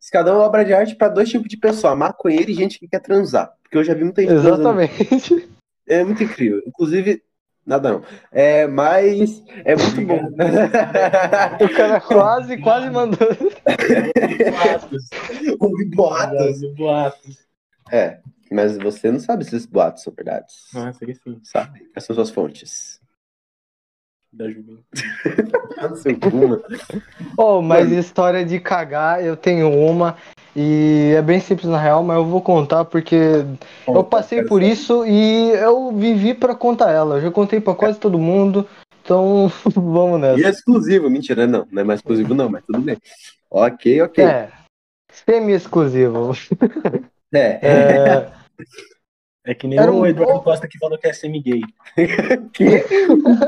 [0.00, 3.00] Escadão é obra de arte pra dois tipos de pessoa, maconheiro e gente que quer
[3.00, 3.50] transar.
[3.62, 4.60] Porque eu já vi muita gente transando.
[4.82, 5.48] Exatamente.
[5.88, 6.60] É muito incrível.
[6.66, 7.22] Inclusive,
[7.70, 8.02] nada não.
[8.32, 10.20] É, mas é muito bom.
[11.64, 13.28] O cara quase, quase mandou.
[14.50, 15.08] boatos.
[15.60, 16.74] Ouvi boatos.
[16.76, 17.38] Boatos.
[17.92, 20.66] É, mas você não sabe se esses boatos são verdades.
[20.74, 21.40] Ah, sei que sim.
[21.44, 21.84] Sabe?
[21.92, 23.00] Quais são suas fontes?
[24.32, 24.84] Da juventude.
[25.78, 26.62] Ah, seu cu, mano.
[27.38, 30.14] Oh, mas história de cagar, eu tenho uma.
[30.54, 33.44] E é bem simples na real, mas eu vou contar porque
[33.86, 37.16] eu passei por isso e eu vivi pra contar ela.
[37.16, 38.66] Eu já contei pra quase todo mundo.
[39.02, 40.46] Então, vamos E nessa.
[40.46, 41.66] é exclusivo, mentira, não.
[41.70, 42.96] Não é mais exclusivo, não, mas tudo bem.
[43.50, 44.24] Ok, ok.
[44.24, 44.48] É.
[45.12, 46.32] Semi-exclusivo.
[47.32, 47.58] É.
[47.62, 48.28] É,
[49.42, 51.62] É que nem Era o Eduardo pouco- Costa que falou que é semi-gay.
[52.52, 52.80] Que?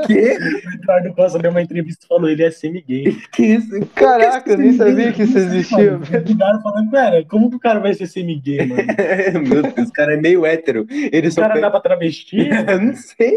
[0.07, 0.37] Que?
[0.37, 3.15] O Eduardo Costa deu uma entrevista e falou ele é semi-gay.
[3.31, 3.69] Que isso?
[3.93, 5.99] Caraca, eu nem sabia que isso existia.
[6.25, 8.83] Ligaram falando, cara, como que o cara vai ser semi-gay, mano?
[9.47, 10.87] Meu Deus, o cara é meio hétero.
[10.89, 12.37] Ele O só cara dá pra travesti?
[12.67, 13.31] Eu não sei.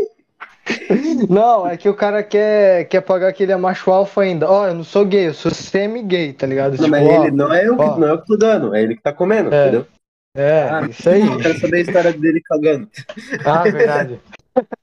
[1.29, 4.51] Não, é que o cara quer, quer pagar que ele é macho alfa ainda.
[4.51, 6.73] Ó, eu não sou gay, eu sou semi-gay, tá ligado?
[6.73, 7.99] Não, Tipo, mas ó, ele não é, eu que, ó.
[7.99, 9.62] não é eu que tô dando, é ele que tá comendo, É.
[9.62, 9.87] entendeu?
[10.37, 11.27] É, Ah, isso aí.
[11.27, 12.88] Eu quero saber a história dele cagando.
[13.44, 14.20] Ah, verdade.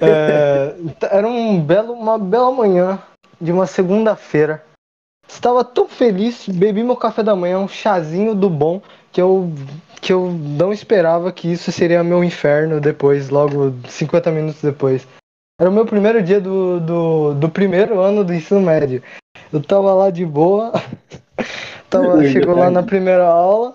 [0.00, 2.98] É, t- era um belo, uma bela manhã
[3.40, 4.62] de uma segunda-feira.
[5.28, 9.48] Estava tão feliz, bebi meu café da manhã, um chazinho do bom, que eu,
[10.00, 15.06] que eu não esperava que isso seria meu inferno depois, logo 50 minutos depois.
[15.60, 19.02] Era o meu primeiro dia do, do, do primeiro ano do ensino médio.
[19.52, 20.72] Eu tava lá de boa,
[21.88, 23.72] tava, chegou lá na primeira aula,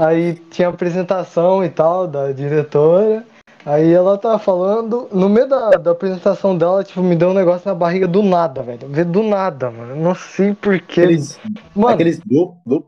[0.00, 3.22] Aí tinha apresentação e tal da diretora.
[3.66, 7.68] Aí ela tava falando, no meio da, da apresentação dela, tipo, me deu um negócio
[7.68, 8.88] na barriga do nada, velho.
[9.04, 9.94] Do nada, mano.
[9.94, 11.02] Não sei porquê.
[11.02, 11.38] Aqueles,
[11.74, 12.86] Mano, aqueles do, do,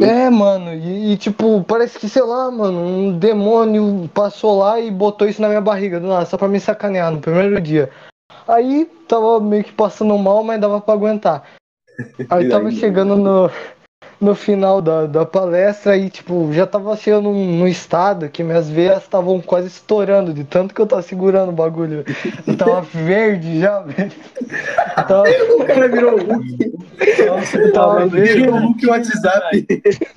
[0.00, 4.90] é, mano, e, e, tipo, parece que, sei lá, mano, um demônio passou lá e
[4.90, 7.90] botou isso na minha barriga, do nada, só pra me sacanear no primeiro dia.
[8.46, 11.44] Aí tava meio que passando mal, mas dava pra aguentar.
[12.28, 13.50] Aí tava chegando no,
[14.22, 19.02] no final da, da palestra e, tipo, já tava chegando no estado que minhas veias
[19.02, 22.04] estavam quase estourando, de tanto que eu tava segurando o bagulho.
[22.46, 24.12] Eu tava verde já, velho.
[24.94, 25.24] Tava...
[25.58, 26.72] O cara virou Hulk.
[27.26, 28.34] Nossa, eu tava verde.
[28.34, 29.66] Virou Hulk WhatsApp.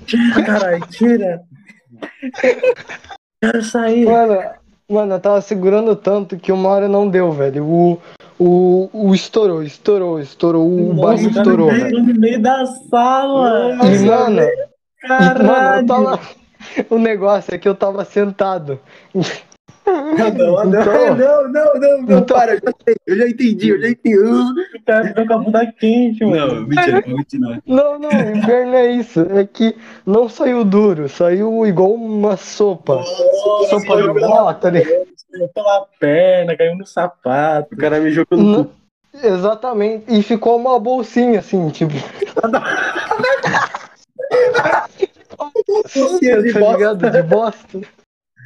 [0.06, 1.42] Tira, caralho, tira.
[3.42, 4.04] Quero sair.
[4.04, 4.40] Mano,
[4.88, 7.64] mano, eu tava segurando tanto que uma hora não deu, velho.
[7.64, 7.98] O,
[8.38, 11.90] o, o estourou, estourou, estourou, o Nossa, barril estourou, no velho.
[12.02, 13.70] meio- No meio da sala.
[13.84, 14.50] E, mano, e, mano,
[15.00, 15.80] Caralho.
[15.82, 16.20] eu tava.
[16.90, 18.80] O negócio é que eu tava sentado.
[19.86, 23.28] Não, não, não, Então- não, não, não, não, Então- para, eu já, sei, eu já
[23.28, 24.18] entendi, eu já entendi.
[24.18, 26.54] O cara ficou com a bunda quente, mano.
[26.60, 27.58] Não, mentira, continua.
[27.66, 29.20] Não, não, o inferno é isso.
[29.30, 33.02] É que não saiu duro, saiu igual uma sopa.
[33.68, 35.06] sopa de pó, tá ligado?
[35.30, 37.74] Saiu pela perna, caiu no sapato.
[37.74, 38.70] O cara me jogou no Não-.
[39.22, 40.04] Exatamente.
[40.08, 41.94] E ficou uma bolsinha assim, tipo.
[45.66, 46.76] Bolsinha de tá bosta.
[46.76, 47.10] ligado?
[47.10, 47.80] De bosta.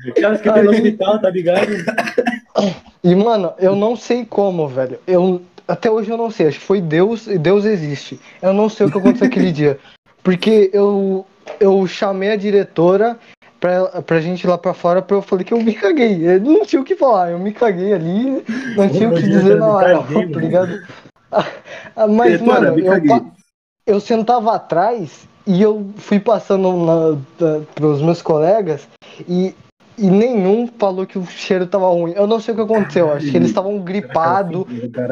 [0.08, 1.66] Aquelas que tem no hospital, tá ligado?
[3.02, 4.98] E, mano, eu não sei como, velho.
[5.06, 6.48] Eu, até hoje eu não sei.
[6.48, 8.20] Acho que foi Deus e Deus existe.
[8.40, 9.78] Eu não sei o que aconteceu aquele dia.
[10.22, 11.26] Porque eu,
[11.58, 13.18] eu chamei a diretora
[13.58, 16.26] pra, pra gente ir lá pra fora, pra eu falei que eu me caguei.
[16.26, 18.44] Eu não tinha o que falar, eu me caguei ali,
[18.76, 20.82] não tinha o que dizer na hora, tá ligado?
[21.30, 23.32] Ah, Mas, Diretora, mano, eu,
[23.86, 28.88] eu sentava atrás e eu fui passando na, da, pros meus colegas
[29.28, 29.54] e,
[30.00, 32.12] e nenhum falou que o cheiro tava ruim.
[32.16, 34.64] Eu não sei o que aconteceu, acho que eles estavam gripados.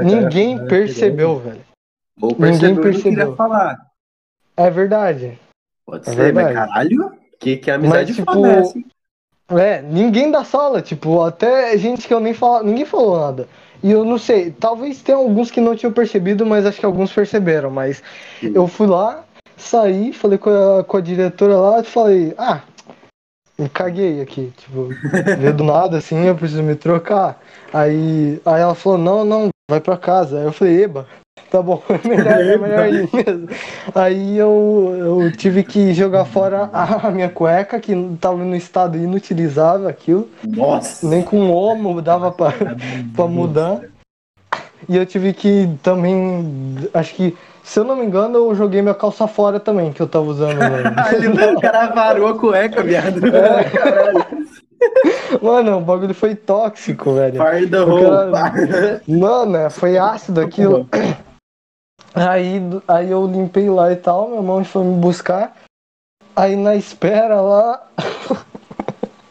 [0.03, 1.61] Ninguém percebeu, velho.
[2.21, 3.79] Ou Ninguém percebeu, falar.
[4.57, 5.39] É verdade.
[5.87, 6.55] Pode É ser, mas verdade.
[6.55, 8.63] caralho, que, que amizade Mas, tipo, foda
[9.51, 9.77] é?
[9.77, 13.49] É, ninguém da sala, tipo, até gente que eu nem falo, ninguém falou nada.
[13.83, 17.13] E eu não sei, talvez tenha alguns que não tinham percebido, mas acho que alguns
[17.13, 17.71] perceberam.
[17.71, 18.03] Mas
[18.41, 18.53] Sim.
[18.55, 19.25] eu fui lá,
[19.57, 22.63] saí, falei com a, com a diretora lá e falei, ah,
[23.59, 24.89] me caguei aqui, tipo,
[25.39, 27.41] veio do nada assim, eu preciso me trocar.
[27.73, 30.39] Aí, aí ela falou, não, não, vai pra casa.
[30.39, 31.07] Aí eu falei, eba,
[31.51, 33.49] tá bom, é melhor, é melhor ir mesmo.
[33.93, 39.89] Aí eu, eu tive que jogar fora a minha cueca, que tava no estado inutilizável
[39.89, 40.29] aquilo.
[40.47, 41.07] Nossa.
[41.09, 42.53] Nem com omo dava pra,
[43.15, 43.81] pra mudar.
[44.89, 46.77] E eu tive que também.
[46.93, 50.09] Acho que, se eu não me engano, eu joguei minha calça fora também, que eu
[50.09, 50.61] tava usando.
[51.13, 53.21] Ele, Mano, o cara varou a cueca, viado.
[55.43, 57.41] mano o bagulho foi tóxico, velho.
[57.41, 57.45] O
[57.85, 58.53] roupa.
[59.09, 60.89] Mano, foi ácido aquilo.
[62.15, 65.55] Aí, aí eu limpei lá e tal, minha mãe foi me buscar.
[66.35, 67.83] Aí na espera lá,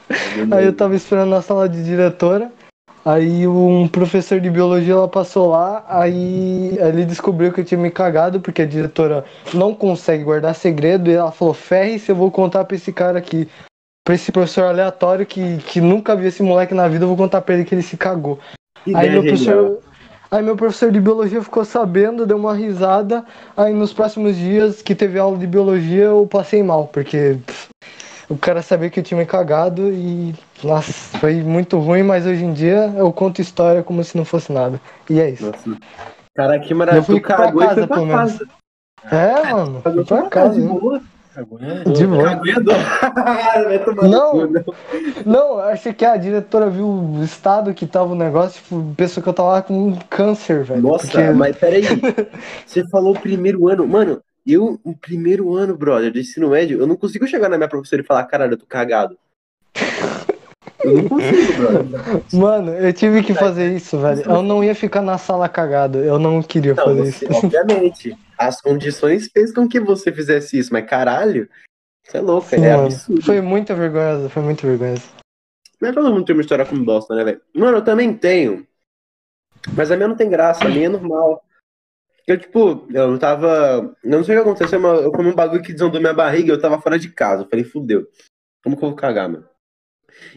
[0.51, 2.51] Aí eu tava esperando na sala de diretora.
[3.07, 7.89] Aí um professor de biologia ela passou lá, aí ele descobriu que eu tinha me
[7.89, 12.29] cagado, porque a diretora não consegue guardar segredo, e ela falou, ferre se eu vou
[12.29, 13.47] contar pra esse cara aqui,
[14.05, 17.39] pra esse professor aleatório que, que nunca viu esse moleque na vida, eu vou contar
[17.39, 18.39] pra ele que ele se cagou.
[18.83, 19.79] Que Aí meu, professor,
[20.29, 23.23] aí meu professor de biologia ficou sabendo, deu uma risada.
[23.55, 27.69] Aí nos próximos dias que teve aula de biologia eu passei mal, porque pff,
[28.29, 32.43] o cara sabia que eu tinha me cagado e nossa, foi muito ruim, mas hoje
[32.43, 34.79] em dia eu conto história como se não fosse nada.
[35.09, 35.45] E é isso.
[35.45, 35.77] Nossa.
[36.35, 37.03] Cara, que Eu maravilha.
[37.03, 38.39] fui Tu cagou pra foi casa, pra pelo menos.
[39.11, 40.53] É, mano, fui Cagou pra casa.
[40.61, 41.01] de boa.
[41.95, 42.35] De boa.
[44.07, 44.31] Não.
[44.31, 44.63] cu, não.
[45.25, 49.29] Não, achei que a diretora viu o estado que tava o negócio, tipo, pensou que
[49.29, 50.81] eu tava com câncer, velho.
[50.81, 51.83] Nossa, porque- mas peraí.
[52.65, 53.87] Você falou primeiro ano.
[53.87, 54.19] Mano,
[54.53, 58.01] eu, o primeiro ano, brother, de ensino médio, eu não consigo chegar na minha professora
[58.01, 59.17] e falar, caralho, eu tô cagado.
[60.83, 62.23] Eu não consigo, brother.
[62.33, 64.21] Mano, eu tive que fazer isso, velho.
[64.21, 65.99] Eu não ia ficar na sala cagado.
[65.99, 67.45] Eu não queria Não, fazer você, isso.
[67.45, 68.17] obviamente.
[68.37, 71.49] As condições fez com que você fizesse isso, mas caralho,
[72.03, 72.85] você é louco, Sim, é mano.
[72.85, 73.21] absurdo.
[73.21, 75.03] Foi muito vergonhoso, foi muito vergonhoso.
[75.79, 77.41] Mas todo mundo tem uma história com bosta, né, velho?
[77.53, 78.65] Mano, eu também tenho.
[79.75, 81.43] Mas a minha não tem graça, a minha é normal.
[82.27, 83.95] Eu, tipo, eu não tava.
[84.03, 86.51] Não sei o que aconteceu, mas eu comi um bagulho que desandou minha barriga e
[86.51, 87.43] eu tava fora de casa.
[87.43, 88.05] Eu falei, fudeu.
[88.61, 89.45] Como que eu vou cagar, mano?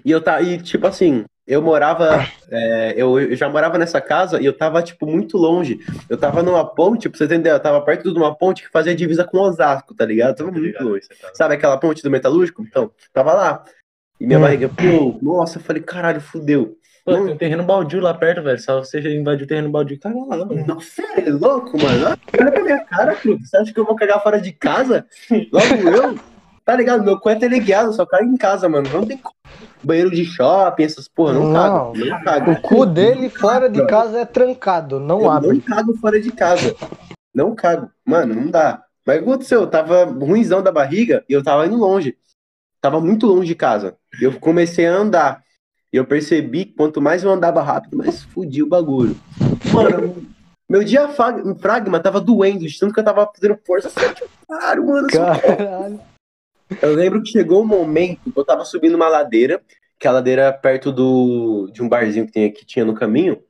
[0.05, 0.41] E eu tá.
[0.41, 2.25] E, tipo assim, eu morava.
[2.53, 5.81] É, eu, eu, já morava nessa casa e eu tava, tipo, muito longe.
[6.09, 8.95] Eu tava numa ponte, pra você entender, eu tava perto de uma ponte que fazia
[8.95, 10.31] divisa com Osasco, tá ligado?
[10.31, 11.09] Eu tava muito ligado, longe.
[11.09, 11.31] Tá...
[11.35, 12.63] Sabe aquela ponte do metalúrgico?
[12.63, 13.65] Então, tava lá.
[14.21, 14.43] E minha hum.
[14.43, 16.77] barriga, pô, nossa, eu falei, caralho, fudeu.
[17.17, 18.59] Pô, tem um terreno baldio lá perto, velho.
[18.59, 20.67] Só você invadir o terreno baldio caga lá, mano.
[20.67, 22.07] Nossa, é louco, mano.
[22.07, 23.49] Olha pra minha cara, Cruz.
[23.49, 25.07] Você acha que eu vou cagar fora de casa?
[25.53, 26.19] Logo eu?
[26.65, 27.03] Tá ligado?
[27.03, 28.89] Meu cu é teleguiado, só cago em casa, mano.
[28.93, 29.21] Não tem
[29.83, 31.97] banheiro de shopping, essas porra, não, não cago.
[31.97, 32.51] Não cago.
[32.53, 35.49] O cu dele fora de casa é trancado, não eu abre.
[35.49, 36.77] Não cago fora de casa.
[37.35, 37.91] Não cago.
[38.05, 38.85] Mano, não dá.
[39.05, 39.63] Mas o que aconteceu?
[39.63, 42.17] Eu tava ruimzão da barriga e eu tava indo longe.
[42.81, 43.97] Tava muito longe de casa.
[44.21, 45.43] Eu comecei a andar.
[45.93, 49.17] E eu percebi que quanto mais eu andava rápido, mais fudia o bagulho.
[49.73, 50.25] Mano,
[50.69, 53.91] meu diafragma tava doendo, de tanto que eu tava fazendo força.
[54.47, 55.09] Claro, mano.
[55.09, 56.01] Caralho.
[56.81, 59.61] Eu lembro que chegou um momento que eu tava subindo uma ladeira,
[59.99, 63.43] que é a ladeira perto do, de um barzinho que, tem, que tinha no caminho.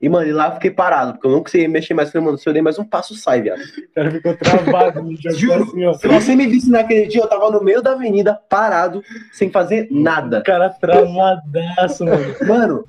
[0.00, 2.10] E, mano, e lá eu fiquei parado, porque eu não conseguia mexer mais.
[2.10, 3.60] Falei, mano, se eu dei mais um passo, sai, viado.
[3.60, 5.16] O cara ficou travado.
[5.34, 9.02] Juro, assim, se você me visse naquele dia, eu tava no meio da avenida, parado,
[9.32, 10.38] sem fazer nada.
[10.38, 12.34] O cara travadaço, mano.
[12.46, 12.84] Mano,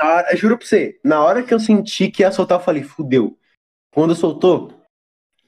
[0.00, 3.36] hora, juro pra você, na hora que eu senti que ia soltar, eu falei, fudeu.
[3.94, 4.72] Quando soltou,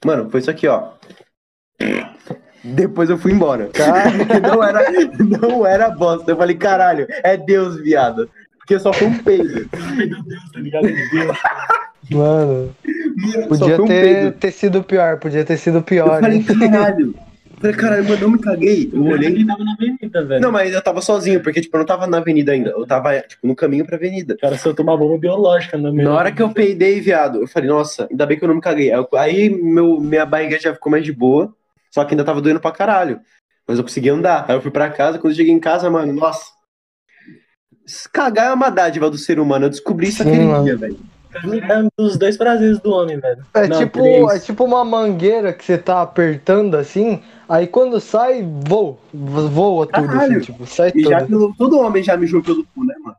[0.05, 0.93] mano, foi isso aqui, ó.
[2.65, 3.69] Depois eu fui embora.
[3.69, 6.31] Cara, não era, não era bosta.
[6.31, 8.31] Eu falei, caralho, é Deus, viado.
[8.69, 9.67] Porque só foi um peido.
[9.97, 10.83] Meu Deus, tá ligado?
[10.83, 11.39] Deus.
[12.11, 12.77] Mano,
[13.49, 16.17] podia um ter, ter sido pior, podia ter sido pior.
[16.17, 17.15] Eu falei, caralho.
[17.51, 18.91] Eu falei, caralho, mano, eu me caguei.
[18.93, 19.31] Eu olhei.
[19.31, 20.43] Ele tava na avenida, velho.
[20.43, 22.71] Não, mas eu tava sozinho, porque, tipo, eu não tava na avenida ainda.
[22.71, 24.37] Eu tava, tipo, no caminho pra avenida.
[24.39, 27.71] Cara, se eu tomar bomba biológica na Na hora que eu peidei, viado, eu falei,
[27.71, 28.93] nossa, ainda bem que eu não me caguei.
[29.17, 31.55] Aí meu, minha barriga já ficou mais de boa.
[31.91, 33.19] Só que ainda tava doendo pra caralho.
[33.67, 34.45] Mas eu consegui andar.
[34.47, 36.58] Aí eu fui pra casa, quando eu cheguei em casa, mano, nossa.
[38.13, 39.67] Cagar é uma dádiva do ser humano.
[39.67, 40.65] Eu descobri isso Sim, aquele mano.
[40.65, 40.99] dia, velho.
[41.35, 43.45] É um dos dois prazeres do homem, velho.
[43.55, 48.43] É, Não, tipo, é tipo uma mangueira que você tá apertando assim, aí quando sai,
[48.67, 51.11] voa, voa tudo, assim, tipo, sai e tudo.
[51.11, 53.17] Já, todo homem já mijou pelo cu, né, mano?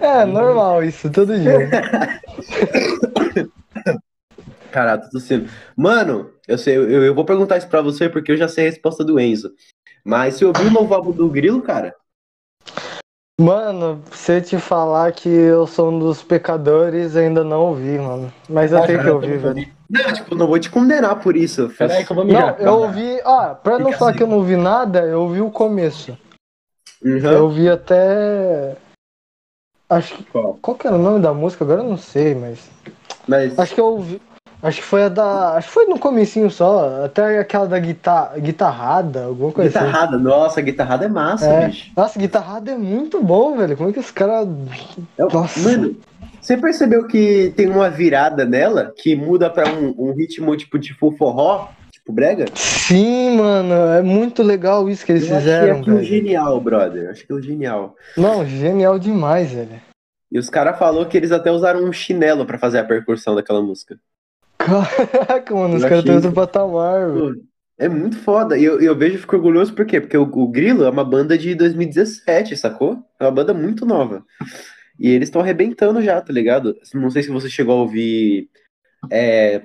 [0.00, 1.68] é, normal isso, todo dia.
[4.70, 5.48] Caralho, tô tossindo.
[5.74, 8.70] Mano, eu sei, eu, eu, vou perguntar isso pra você porque eu já sei a
[8.70, 9.54] resposta do Enzo.
[10.06, 11.92] Mas você ouviu o novo álbum do Grilo, cara?
[13.40, 18.32] Mano, se eu te falar que eu sou um dos pecadores, ainda não ouvi, mano.
[18.48, 19.68] Mas eu ah, tenho que ouvir, velho.
[19.90, 21.68] Não, tipo, não vou te condenar por isso.
[21.76, 22.56] Peraí que eu vou mirar.
[22.56, 23.20] Não, eu ouvi.
[23.24, 26.16] Ah, pra não falar que eu não ouvi nada, eu ouvi o começo.
[27.04, 27.18] Uhum.
[27.18, 28.76] Eu ouvi até.
[29.90, 30.24] Acho que.
[30.24, 30.56] Qual?
[30.62, 31.64] Qual que era o nome da música?
[31.64, 32.70] Agora eu não sei, mas.
[33.26, 33.58] mas...
[33.58, 34.22] Acho que eu ouvi.
[34.62, 35.54] Acho que foi a da.
[35.54, 37.04] Acho que foi no comecinho só.
[37.04, 38.38] Até aquela da guitar...
[38.40, 39.86] guitarrada, alguma coisa assim.
[39.86, 40.24] Guitarrada, assim.
[40.24, 41.66] nossa, guitarrada é massa, é.
[41.68, 41.92] bicho.
[41.96, 43.76] Nossa, guitarrada é muito bom, velho.
[43.76, 44.48] Como é que os caras.
[45.18, 45.60] Nossa.
[45.60, 45.96] Mano,
[46.40, 50.94] você percebeu que tem uma virada nela que muda pra um, um ritmo tipo de
[50.94, 51.68] forró?
[51.90, 52.46] Tipo brega?
[52.54, 53.74] Sim, mano.
[53.74, 55.70] É muito legal isso que eles Eu fizeram.
[55.72, 57.10] Achei aquilo genial, brother.
[57.10, 57.94] Acho que é genial.
[58.16, 59.80] Não, genial demais, velho.
[60.30, 63.62] E os caras falaram que eles até usaram um chinelo para fazer a percussão daquela
[63.62, 63.98] música.
[64.58, 67.42] Caraca, mano, os caras estão outro patamar, mano.
[67.78, 68.56] É muito foda.
[68.56, 70.00] E eu, eu vejo e fico orgulhoso por quê?
[70.00, 73.04] Porque o, o Grilo é uma banda de 2017, sacou?
[73.20, 74.24] É uma banda muito nova.
[74.98, 76.74] E eles estão arrebentando já, tá ligado?
[76.94, 78.48] Não sei se você chegou a ouvir
[79.10, 79.62] é,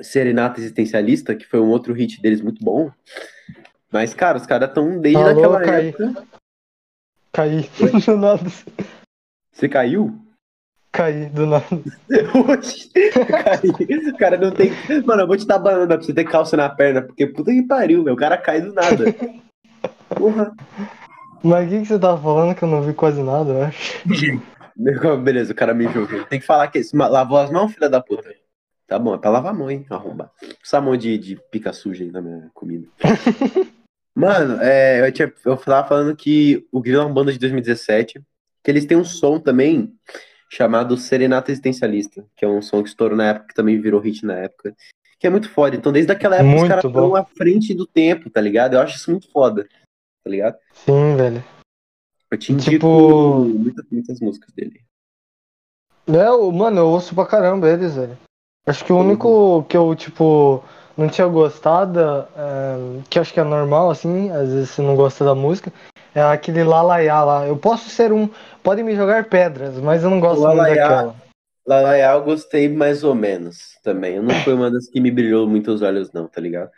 [0.00, 2.90] Serenata Existencialista, que foi um outro hit deles muito bom.
[3.90, 5.88] Mas, cara, os caras estão desde Alô, aquela caí.
[5.88, 6.26] época.
[7.32, 7.70] Caí.
[9.52, 10.18] Você caiu?
[10.92, 11.64] Caí do nada.
[13.44, 14.10] Caí.
[14.10, 14.70] O cara não tem.
[15.06, 17.62] Mano, eu vou te dar banana pra você ter calça na perna, porque puta que
[17.62, 18.12] pariu, meu.
[18.12, 19.06] O cara cai do nada.
[20.10, 20.52] Porra.
[21.42, 24.02] Mas o que, que você tava falando que eu não vi quase nada, eu acho?
[25.24, 26.24] Beleza, o cara me julga.
[26.24, 28.30] Tem que falar que lavou as mãos, filha da puta.
[28.86, 29.86] Tá bom, é pra lavar a mão, hein?
[29.88, 30.30] Arromba.
[30.62, 32.86] Essa mão de, de pica suja aí na minha comida.
[34.14, 38.20] Mano, é, eu, tinha, eu tava falando que o Grilo é uma banda de 2017,
[38.62, 39.94] que eles têm um som também
[40.52, 44.24] chamado Serenata Existencialista, que é um som que estourou na época, que também virou hit
[44.26, 44.76] na época,
[45.18, 45.74] que é muito foda.
[45.74, 48.74] Então, desde aquela época, muito os caras estão à frente do tempo, tá ligado?
[48.74, 49.66] Eu acho isso muito foda,
[50.22, 50.58] tá ligado?
[50.74, 51.42] Sim, velho.
[52.30, 53.44] Eu te indico tipo...
[53.44, 54.82] muitas, muitas músicas dele.
[56.06, 58.18] É, mano, eu ouço pra caramba eles, velho.
[58.66, 60.62] Acho que o único que eu, tipo,
[60.98, 65.24] não tinha gostado, é, que acho que é normal, assim, às vezes você não gosta
[65.24, 65.72] da música,
[66.14, 67.46] é aquele Lalaiá lá.
[67.46, 68.28] Eu posso ser um.
[68.62, 71.14] Podem me jogar pedras, mas eu não gosto muito daquela.
[71.66, 74.16] Lalaiá eu gostei mais ou menos também.
[74.16, 76.70] Eu não foi uma das que me brilhou muito os olhos, não, tá ligado?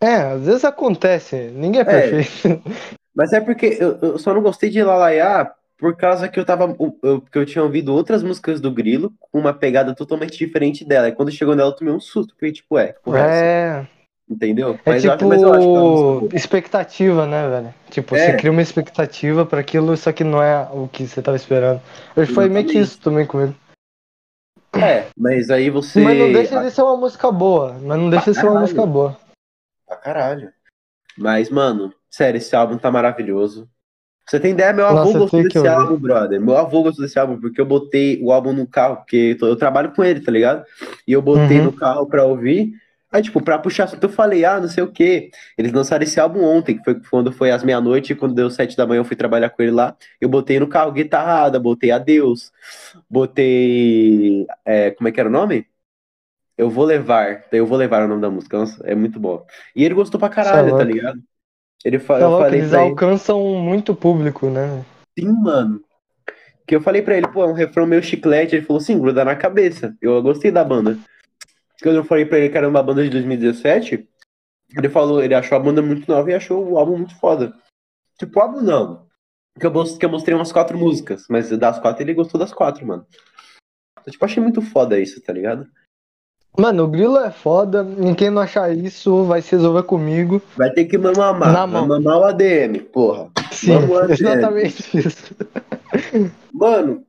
[0.00, 2.62] É, às vezes acontece, ninguém é, é perfeito.
[3.14, 6.76] Mas é porque eu, eu, só não gostei de Lalaiá por causa que eu tava.
[7.02, 11.08] Eu, que eu tinha ouvido outras músicas do Grilo com uma pegada totalmente diferente dela.
[11.08, 12.94] E quando chegou nela, eu tomei um susto, porque, tipo, é.
[13.16, 13.86] É.
[14.30, 14.78] Entendeu?
[14.84, 17.74] É mas tipo eu, mas eu acho que é expectativa, né, velho?
[17.88, 18.26] Tipo, é.
[18.26, 21.80] você cria uma expectativa para aquilo, só que não é o que você tava esperando.
[22.14, 23.56] Hoje foi meio que isso também com ele.
[24.74, 26.00] É, mas aí você.
[26.00, 27.78] Mas não deixa de ser uma música boa.
[27.82, 28.54] Mas não deixa pra de ser caralho.
[28.54, 29.16] uma música boa.
[29.86, 30.52] Pra caralho.
[31.16, 33.68] Mas, mano, sério, esse álbum tá maravilhoso.
[34.28, 34.74] Você tem ideia?
[34.74, 36.38] Meu avô Nossa, gostou desse álbum, brother.
[36.38, 39.92] Meu avô gostou desse álbum porque eu botei o álbum no carro, porque eu trabalho
[39.92, 40.66] com ele, tá ligado?
[41.06, 41.64] E eu botei uhum.
[41.64, 42.74] no carro pra ouvir.
[43.10, 45.30] Aí, tipo, pra puxar assunto, eu falei, ah, não sei o quê.
[45.56, 48.86] Eles lançaram esse álbum ontem, que foi quando foi às meia-noite, quando deu sete da
[48.86, 49.96] manhã, eu fui trabalhar com ele lá.
[50.20, 52.52] Eu botei no carro guitarrada, botei Adeus,
[53.08, 54.46] botei.
[54.64, 55.66] É, como é que era o nome?
[56.56, 57.44] Eu vou levar.
[57.50, 58.62] Eu vou levar o nome da música.
[58.84, 59.46] É muito bom.
[59.74, 61.18] E ele gostou pra caralho, tá ligado?
[61.84, 62.18] Ele fa...
[62.18, 64.84] eu falei eles alcançam muito público, né?
[65.18, 65.80] Sim, mano.
[66.66, 68.56] Que eu falei pra ele, pô, é um refrão meio chiclete.
[68.56, 69.96] Ele falou assim, gruda na cabeça.
[70.02, 70.98] Eu gostei da banda.
[71.82, 74.08] Quando eu falei pra ele que era uma banda de 2017,
[74.76, 77.54] ele falou, ele achou a banda muito nova e achou o álbum muito foda.
[78.18, 79.06] Tipo, o álbum não.
[79.58, 83.06] Que eu, mostrei umas quatro músicas, mas das quatro ele gostou das quatro, mano.
[84.04, 85.66] Eu, tipo, achei muito foda isso, tá ligado?
[86.56, 87.86] Mano, o Grilo é foda.
[88.16, 90.42] Quem não achar isso vai se resolver comigo.
[90.56, 91.52] Vai ter que mamar.
[91.52, 91.86] Na mão.
[91.86, 93.30] Mamar o ADM, porra.
[93.52, 94.12] Sim, ADM.
[94.18, 95.36] exatamente isso.
[96.52, 97.04] Mano,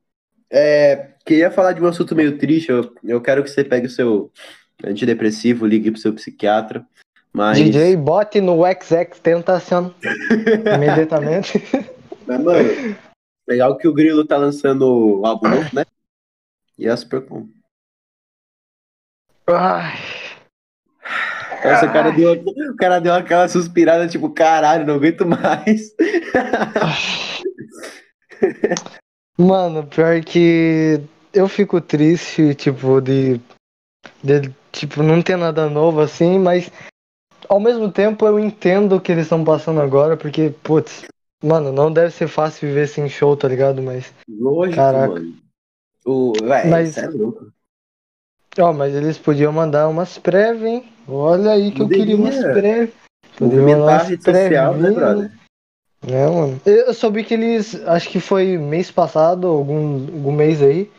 [0.52, 2.72] é, queria falar de um assunto meio triste.
[2.72, 4.32] Eu, eu quero que você pegue o seu
[4.84, 6.84] antidepressivo, ligue pro seu psiquiatra.
[7.32, 7.60] Mas...
[7.60, 9.94] DJ, bote no XX Tentação.
[10.76, 11.64] imediatamente.
[12.26, 12.98] Mas, mano,
[13.48, 15.86] legal que o Grilo tá lançando o álbum novo, né?
[16.76, 17.48] E é super bom.
[19.46, 19.98] Ai.
[21.64, 25.94] Nossa, o cara, deu, o cara deu aquela suspirada, tipo, caralho, não aguento mais.
[29.38, 31.02] Mano, pior que
[31.34, 33.40] eu fico triste, tipo, de,
[34.24, 36.72] de tipo, não ter nada novo assim, mas
[37.48, 41.06] ao mesmo tempo eu entendo o que eles estão passando agora, porque, putz,
[41.44, 43.82] mano, não deve ser fácil viver sem show, tá ligado?
[43.82, 44.14] Mas.
[44.28, 45.14] Lógico, caraca.
[45.14, 45.36] mano.
[46.06, 47.52] O, ué, mas, é louco.
[48.58, 50.90] Ó, mas eles podiam mandar umas prévias, hein?
[51.08, 52.04] Olha aí que Poderia.
[52.04, 52.90] eu queria umas prévias.
[53.38, 55.32] Podiam mandar rede social, né, brother?
[56.08, 56.62] É, mano.
[56.66, 60.90] Eu soube que eles, acho que foi mês passado, algum, algum mês aí.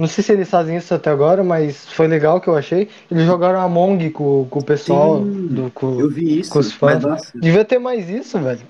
[0.00, 2.88] Não sei se eles fazem isso até agora, mas foi legal que eu achei.
[3.10, 6.72] Eles jogaram Among com, com o pessoal Sim, do com, eu vi isso, com os
[6.72, 7.30] fãs.
[7.34, 8.66] Devia ter mais isso, velho.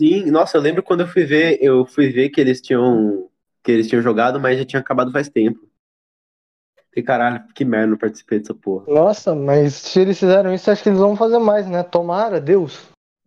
[0.00, 3.28] Sim, nossa, eu lembro quando eu fui ver, eu fui ver que eles tinham
[3.64, 5.58] que eles tinham jogado, mas já tinha acabado faz tempo.
[6.94, 8.84] E caralho, que merda, não participei dessa porra.
[8.86, 11.82] Nossa, mas se eles fizeram isso, acho que eles vão fazer mais, né?
[11.82, 12.78] Tomara, Deus.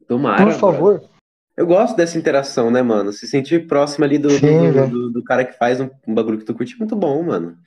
[0.08, 0.46] Tomara.
[0.46, 0.94] Por favor.
[0.94, 1.17] Mano.
[1.58, 3.12] Eu gosto dessa interação, né, mano?
[3.12, 6.38] Se sentir próximo ali do, Sim, do, do, do, cara que faz um, um, bagulho
[6.38, 7.58] que tu curte é muito bom, mano.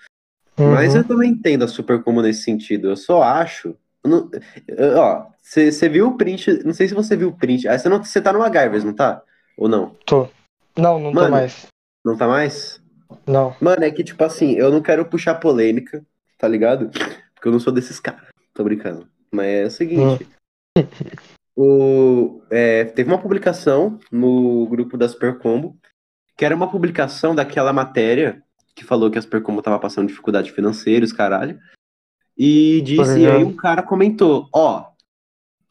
[0.56, 0.70] Uhum.
[0.70, 2.90] Mas eu também entendo a Super Como nesse sentido.
[2.90, 3.74] Eu só acho.
[4.04, 4.30] Não,
[4.68, 6.62] eu, ó, você viu o print.
[6.64, 7.66] Não sei se você viu o print.
[7.66, 9.22] Ah, você não, tá no MacGyvers, não tá?
[9.58, 9.96] Ou não?
[10.06, 10.28] Tô.
[10.78, 11.66] Não, não mano, tô mais.
[12.04, 12.80] Não tá mais?
[13.26, 13.56] Não.
[13.60, 16.04] Mano, é que, tipo assim, eu não quero puxar polêmica,
[16.38, 16.90] tá ligado?
[17.34, 18.22] Porque eu não sou desses caras.
[18.54, 19.08] Tô brincando.
[19.32, 20.28] Mas é o seguinte.
[20.78, 20.82] Hum.
[21.62, 25.76] o, é, teve uma publicação no grupo da Supercombo,
[26.36, 28.42] que era uma publicação daquela matéria
[28.74, 31.58] que falou que a Supercombo tava passando dificuldade financeira, os caralho.
[32.36, 34.86] E disse, e aí um cara comentou, ó,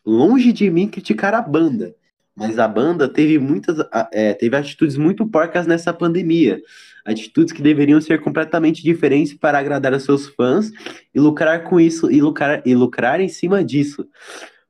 [0.06, 1.96] longe de mim criticar a banda,
[2.36, 3.78] mas a banda teve muitas,
[4.12, 6.62] é, teve atitudes muito porcas nessa pandemia
[7.04, 10.72] atitudes que deveriam ser completamente diferentes para agradar aos seus fãs
[11.14, 14.08] e lucrar com isso e lucrar, e lucrar em cima disso.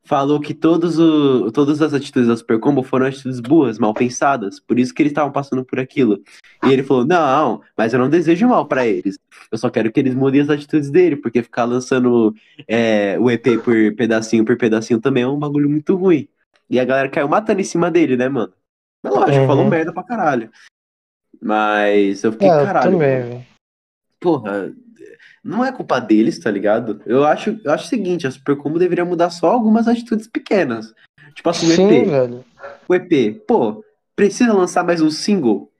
[0.10, 4.60] Falou que todos o, todas as atitudes da Super Combo foram atitudes boas, mal pensadas,
[4.60, 6.20] por isso que eles estavam passando por aquilo.
[6.66, 9.20] E ele falou: Não, mas eu não desejo mal para eles.
[9.52, 12.34] Eu só quero que eles mudem as atitudes dele, porque ficar lançando
[12.68, 16.28] é, o EP por pedacinho por pedacinho também é um bagulho muito ruim.
[16.68, 18.52] E a galera caiu matando em cima dele, né, mano?
[19.04, 19.48] Mas lógico, uhum.
[19.48, 20.50] falou merda pra caralho.
[21.40, 22.92] Mas eu fiquei, é, caralho.
[22.94, 23.46] também,
[24.20, 24.74] porra,
[25.44, 27.02] não é culpa deles, tá ligado?
[27.06, 30.94] Eu acho, eu acho o seguinte, a Supercombo deveria mudar só algumas atitudes pequenas.
[31.34, 32.10] Tipo assim, o Sim, EP.
[32.10, 32.46] Velho.
[32.88, 33.84] O EP, pô,
[34.16, 35.72] precisa lançar mais um single?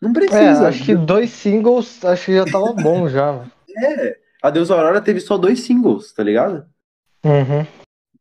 [0.00, 0.64] Não precisa.
[0.64, 3.44] É, acho que dois singles, acho que já tava bom já.
[3.76, 6.66] É, a Deus Aurora teve só dois singles, tá ligado?
[7.24, 7.66] Uhum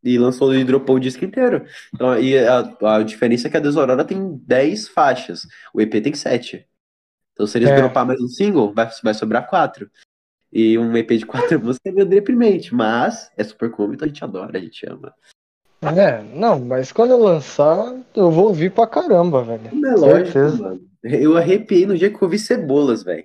[0.03, 1.65] e lançou e dropou o disco inteiro.
[1.93, 5.41] Então, e a, a diferença é que a Desorora tem 10 faixas,
[5.73, 6.65] o EP tem 7.
[7.39, 7.75] Então, se eles é.
[7.77, 9.89] dropar mais um single, vai, vai sobrar 4.
[10.51, 14.09] E um EP de quatro músicas é meio deprimente, mas é super comum, então a
[14.09, 15.13] gente adora, a gente ama.
[15.81, 19.69] É, não, mas quando eu lançar, eu vou ouvir pra caramba, velho.
[19.71, 20.81] Não é lógico, mano.
[21.01, 23.23] Eu arrepiei no dia que eu vi Cebolas, velho.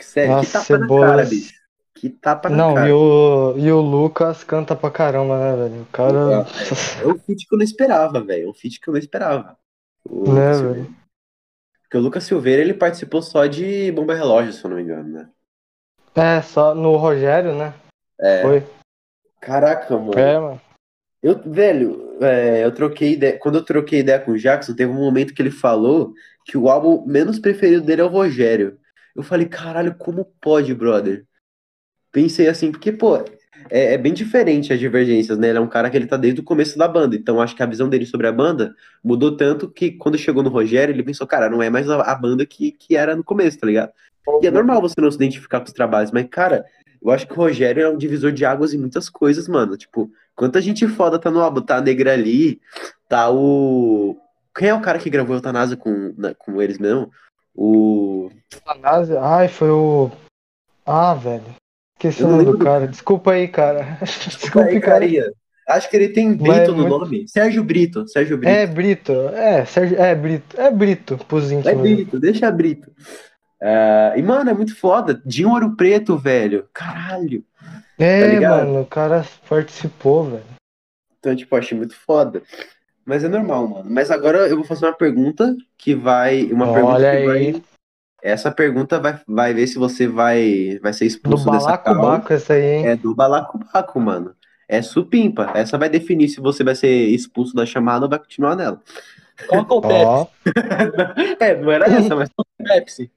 [0.00, 1.00] Sério, Nossa, que tapa Cebolas.
[1.00, 1.54] na cara, bicho.
[1.96, 2.88] Que tapa na Não, cara.
[2.88, 5.82] e o, e o Lucas canta pra caramba, né, velho?
[5.82, 6.46] O cara.
[7.02, 8.46] É um feat que eu não esperava, velho.
[8.46, 9.56] É um feat que eu não esperava.
[10.08, 10.97] O Né, Silveira.
[11.88, 15.08] Porque o Lucas Silveira, ele participou só de Bomba Relógio, se eu não me engano,
[15.08, 15.30] né?
[16.14, 17.72] É, só no Rogério, né?
[18.20, 18.42] É.
[18.42, 18.62] Foi.
[19.40, 20.18] Caraca, mano.
[20.18, 20.60] É, mano.
[21.22, 23.38] Eu, velho, é, eu troquei ideia.
[23.38, 26.12] Quando eu troquei ideia com o Jackson, teve um momento que ele falou
[26.44, 28.78] que o álbum menos preferido dele é o Rogério.
[29.16, 31.24] Eu falei, caralho, como pode, brother?
[32.12, 33.24] Pensei assim, porque, pô,
[33.70, 35.48] é, é bem diferente as divergências, né?
[35.48, 37.14] Ele é um cara que ele tá desde o começo da banda.
[37.16, 40.50] Então, acho que a visão dele sobre a banda mudou tanto que quando chegou no
[40.50, 43.58] Rogério, ele pensou, cara, não é mais a, a banda que, que era no começo,
[43.58, 43.92] tá ligado?
[44.42, 46.64] E é normal você não se identificar com os trabalhos, mas, cara,
[47.02, 49.76] eu acho que o Rogério é um divisor de águas em muitas coisas, mano.
[49.76, 52.60] Tipo, quanta gente foda tá no álbum, tá a Negra ali,
[53.08, 54.16] tá o.
[54.56, 57.10] Quem é o cara que gravou Eutanásia com, na- com eles mesmo?
[57.54, 58.30] O.
[58.52, 59.20] Eutanásia?
[59.22, 60.10] Ai, foi o.
[60.84, 61.44] Ah, velho.
[61.98, 62.86] Esqueci Eu o não nome do cara.
[62.86, 63.98] Desculpa aí, cara.
[64.02, 65.00] Desculpa, Aí, cara.
[65.00, 65.32] carinha.
[65.68, 67.28] Acho que ele tem Brito é no muito- nome.
[67.28, 68.06] Sérgio Brito.
[68.08, 68.50] Sérgio Brito.
[68.52, 69.12] É Brito.
[69.34, 70.00] É, Sérgio.
[70.00, 70.58] É Brito.
[70.60, 71.74] É Brito, pros É.
[71.74, 72.90] Brito, deixa Brito.
[73.60, 75.20] Ah, e, mano, é muito foda.
[75.26, 76.66] Dinho Ouro Preto, velho.
[76.72, 77.44] Caralho.
[77.98, 80.42] É, Tá mano, o cara participou, velho.
[81.18, 82.40] Então, tipo, achei muito foda.
[83.04, 83.90] Mas é normal, mano.
[83.90, 86.44] Mas agora eu vou fazer uma pergunta que vai.
[86.44, 87.26] Uma pergunta Olha que aí.
[87.52, 87.62] vai.
[88.22, 91.94] Essa pergunta vai, vai ver se você vai, vai ser Do expulso dessa cal.
[91.94, 92.86] balacobaco essa aí, hein?
[92.86, 94.34] É do balacobaco, mano.
[94.68, 95.52] É supimpa.
[95.54, 98.82] Essa vai definir se você vai ser expulso da chamada ou vai continuar nela.
[99.46, 101.36] Qual que é o Pepsi?
[101.40, 102.28] É, não era essa, mas.
[102.58, 103.10] Pepsi?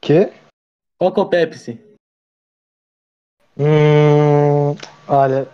[0.00, 0.32] Que?
[0.98, 1.80] Qual que é o Pepsi?
[3.58, 4.74] Hum.
[5.06, 5.46] Olha.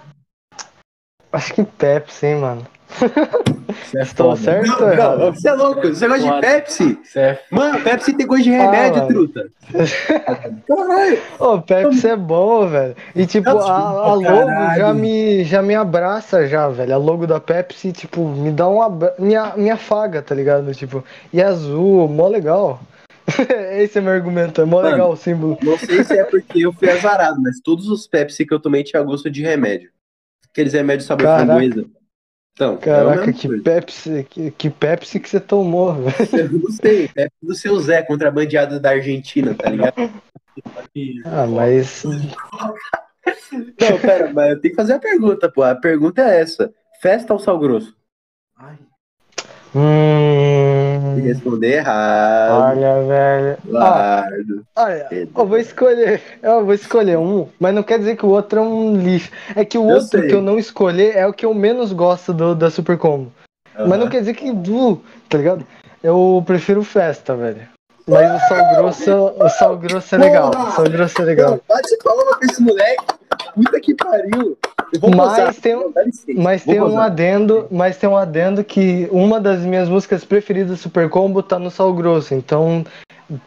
[1.32, 2.66] Acho que Pepsi, hein, mano.
[2.98, 4.40] Você é Estou foda.
[4.42, 4.80] certo?
[4.80, 5.18] Não, errado?
[5.18, 5.88] não, você é louco.
[5.88, 6.40] Você gosta de.
[6.40, 6.98] Pepsi?
[7.16, 9.46] É Mano, Pepsi tem gosto de remédio, Ah, truta.
[10.66, 11.18] Caralho.
[11.38, 12.96] Ô, Pepsi é bom, velho.
[13.14, 14.78] E tipo, a, a logo Caralho.
[14.80, 16.94] já me, já me abraça já, velho.
[16.94, 19.14] A logo da Pepsi, tipo, me dá um abra...
[19.18, 20.72] me, a- me afaga, tá ligado?
[20.74, 22.80] Tipo, e azul, mó legal.
[23.78, 24.90] Esse é meu argumento, é mó Mano.
[24.90, 25.56] legal o símbolo.
[25.62, 28.82] Não sei se é porque eu fui azarado, mas todos os Pepsi que eu tomei
[28.82, 29.90] tinha gosto de remédio.
[30.50, 31.46] Aqueles remédios sabor Caraca.
[31.46, 31.84] framboesa.
[32.52, 33.62] Então, é Caraca, mesma que coisa.
[33.62, 36.52] Pepsi, que, que Pepsi que você tomou, velho.
[36.52, 39.94] Eu não sei, Pepsi do seu Zé, contrabandeado da Argentina, tá ligado?
[41.24, 42.04] Ah, mas.
[42.04, 45.62] Não, pera, mas eu tenho que fazer a pergunta, pô.
[45.62, 46.70] A pergunta é essa:
[47.00, 47.96] festa ou sal grosso?
[48.56, 48.76] Ai,
[49.74, 51.20] Hum.
[51.22, 52.62] responder errado.
[52.62, 53.58] Olha, velho.
[53.76, 54.62] Ah, Lardo.
[54.76, 56.20] olha, eu vou escolher.
[56.42, 59.30] Eu vou escolher um, mas não quer dizer que o outro é um lixo.
[59.54, 60.28] É que o Eu outro sei.
[60.28, 63.32] que eu não escolher é o que eu menos gosto do, da Super Combo.
[63.78, 65.64] Mas não quer dizer que do, tá ligado?
[66.02, 67.62] Eu prefiro festa, velho.
[68.06, 70.50] Mas o sal grosso, o sal grosso é legal.
[70.50, 71.60] O sal grosso é legal.
[71.68, 73.04] Bate palma pra esse moleque.
[73.54, 74.58] Puta que pariu.
[75.16, 75.92] Mas tem um-
[76.36, 80.76] Mas tem um adendo, mas tem um adendo que uma das minhas músicas preferidas do
[80.76, 82.34] Super Combo tá no Sal Grosso.
[82.34, 82.84] Então,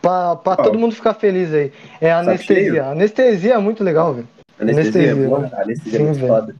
[0.01, 1.71] pra, pra todo mundo ficar feliz aí.
[1.99, 2.55] É a anestesia.
[2.55, 2.85] cheio?
[2.85, 4.27] Anestesia é muito legal, velho.
[4.59, 5.27] Anestesia, Anestesia.
[5.29, 5.51] boa.
[5.61, 6.55] Anestesia Sim, é muito foda.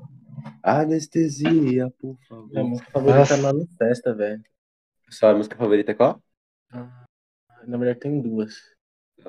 [0.62, 2.50] Anestesia, por favor.
[2.52, 3.34] Minha música favorita Nossa.
[3.34, 4.42] é Mano Festa, velho.
[5.10, 6.20] Sua música favorita é qual?
[7.66, 8.56] Na verdade tem duas.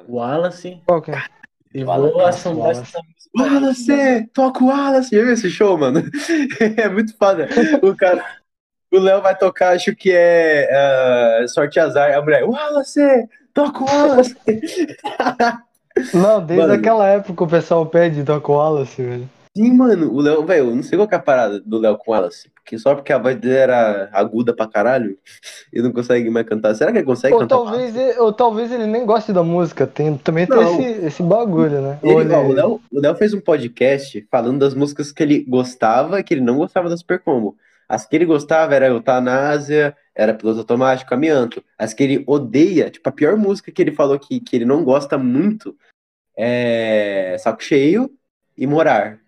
[0.09, 1.23] Wallace Qual que é?
[1.75, 2.83] E Wallace, vou assombrar Wallace.
[2.83, 3.55] essa música.
[3.55, 4.31] Wallace!
[4.33, 5.17] Toca o Wallace!
[5.17, 6.03] Já viu esse show, mano?
[6.77, 7.49] é muito foda.
[7.83, 8.25] O cara.
[8.93, 12.15] O Léo vai tocar, acho que é ah, Sorte e Azar.
[12.15, 13.29] A mulher, Wallace!
[13.53, 14.37] Toca o Wallace!
[16.13, 16.75] Não, desde Mano.
[16.75, 19.31] aquela época o pessoal pede Doc Wallace, velho.
[19.57, 21.97] Sim, mano, o Léo, velho, eu não sei qual que é a parada do Léo
[21.97, 22.51] com o Wallace.
[22.65, 25.19] Porque só porque a voz dele era aguda pra caralho,
[25.71, 26.75] ele não consegue mais cantar.
[26.75, 27.57] Será que ele consegue Ou cantar?
[27.57, 29.87] talvez, ele, ou talvez ele nem goste da música.
[29.87, 30.81] Tem, também tem Não.
[30.81, 31.99] esse, esse bagulho, né?
[32.03, 35.41] Ele, ele- ó, o, Léo, o Léo fez um podcast falando das músicas que ele
[35.45, 37.55] gostava e que ele não gostava da Super Combo.
[37.87, 41.63] As que ele gostava era Eutanásia, era Piloto Automático, Amianto.
[41.79, 44.83] As que ele odeia, tipo, a pior música que ele falou que, que ele não
[44.83, 45.77] gosta muito
[46.35, 48.11] é Saco Cheio
[48.57, 49.19] e Morar.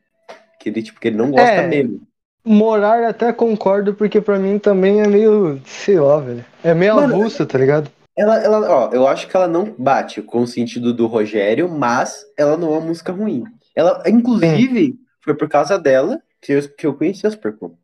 [0.58, 1.66] Que ele, tipo, que ele não gosta É.
[1.66, 2.00] mesmo.
[2.46, 6.44] Morar até concordo, porque pra mim também é meio, sei lá, velho.
[6.62, 7.90] É meio Mano, avulso, tá ligado?
[8.16, 12.24] Ela, ela, ó, eu acho que ela não bate com o sentido do Rogério, mas
[12.38, 13.44] ela não é uma música ruim.
[13.74, 17.76] Ela, inclusive, foi por causa dela que eu, que eu conheci a Super Combo.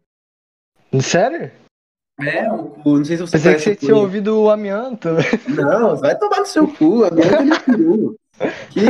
[1.01, 1.51] Sério?
[2.21, 5.09] É, o, não sei se você Pensei que você tinha ouvido o amianto.
[5.49, 8.17] Não, vai tomar no seu cu, a minha é meu cu.
[8.71, 8.81] Que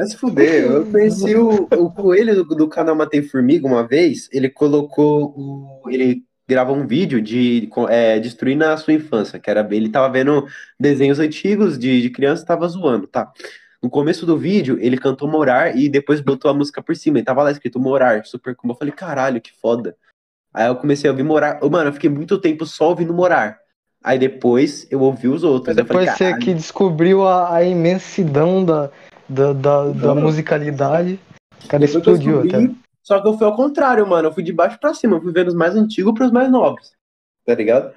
[0.00, 4.48] Mas fuder, eu conheci o, o coelho do, do canal Matei Formiga uma vez, ele
[4.48, 5.90] colocou o.
[5.90, 10.46] Ele gravou um vídeo de é, destruindo a sua infância, que era ele tava vendo
[10.80, 13.30] desenhos antigos de, de criança e tava zoando, tá?
[13.82, 17.18] No começo do vídeo, ele cantou Morar e depois botou a música por cima.
[17.18, 18.72] E tava lá escrito Morar, super como.
[18.72, 19.94] Eu falei, caralho, que foda.
[20.52, 21.60] Aí eu comecei a ouvir Morar.
[21.62, 23.58] Mano, eu fiquei muito tempo só ouvindo Morar.
[24.02, 25.76] Aí depois eu ouvi os outros.
[25.76, 28.90] Depois falei, você que descobriu a, a imensidão da,
[29.30, 31.20] da, da, da musicalidade.
[31.64, 32.70] O cara depois explodiu até.
[33.02, 34.28] Só que eu fui ao contrário, mano.
[34.28, 35.16] Eu fui de baixo pra cima.
[35.16, 36.92] Eu fui vendo os mais antigos pros mais novos.
[37.46, 37.92] Tá ligado?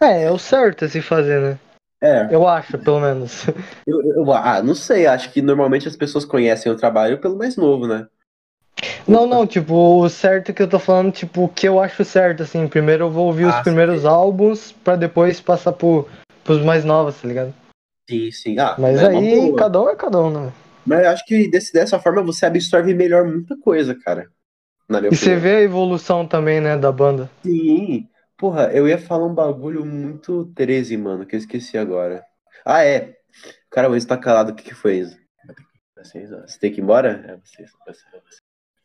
[0.00, 1.58] É, é o certo a se fazer, né?
[2.02, 2.34] É.
[2.34, 3.44] Eu acho, pelo menos.
[3.86, 5.06] Eu, eu, ah, não sei.
[5.06, 8.06] Acho que normalmente as pessoas conhecem o trabalho pelo mais novo, né?
[9.06, 12.42] Não, não, tipo, o certo que eu tô falando, tipo, o que eu acho certo,
[12.42, 12.66] assim.
[12.66, 14.06] Primeiro eu vou ouvir ah, os primeiros sim.
[14.06, 16.08] álbuns pra depois passar pro,
[16.44, 17.52] pros mais novos, tá ligado?
[18.08, 18.58] Sim, sim.
[18.58, 20.52] Ah, Mas aí, cada um é cada um, né?
[20.90, 24.28] Mas acho que desse, dessa forma você absorve melhor muita coisa, cara.
[25.04, 25.12] e opinião.
[25.12, 27.30] você vê a evolução também, né, da banda.
[27.44, 28.08] Sim.
[28.36, 32.24] Porra, eu ia falar um bagulho muito 13, mano, que eu esqueci agora.
[32.66, 33.14] Ah, é.
[33.70, 35.16] Cara, o tá calado, o que que foi isso?
[35.96, 37.24] Você tem que ir embora?
[37.24, 38.40] É você, você, você.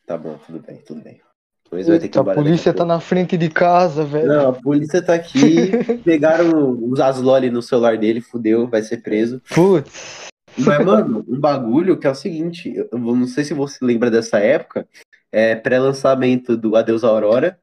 [0.06, 1.20] Tá bom, tudo bem, tudo bem.
[1.68, 2.38] Pois vai ter que ir embora.
[2.38, 4.28] A polícia tá na frente de casa, velho.
[4.28, 5.72] Não, a polícia tá aqui.
[6.04, 9.42] pegaram os Asloli no celular dele, fudeu, vai ser preso.
[9.52, 10.28] Putz.
[10.58, 14.38] Mas, mano, um bagulho que é o seguinte, eu não sei se você lembra dessa
[14.38, 14.88] época,
[15.30, 17.58] é pré-lançamento do Adeus Aurora,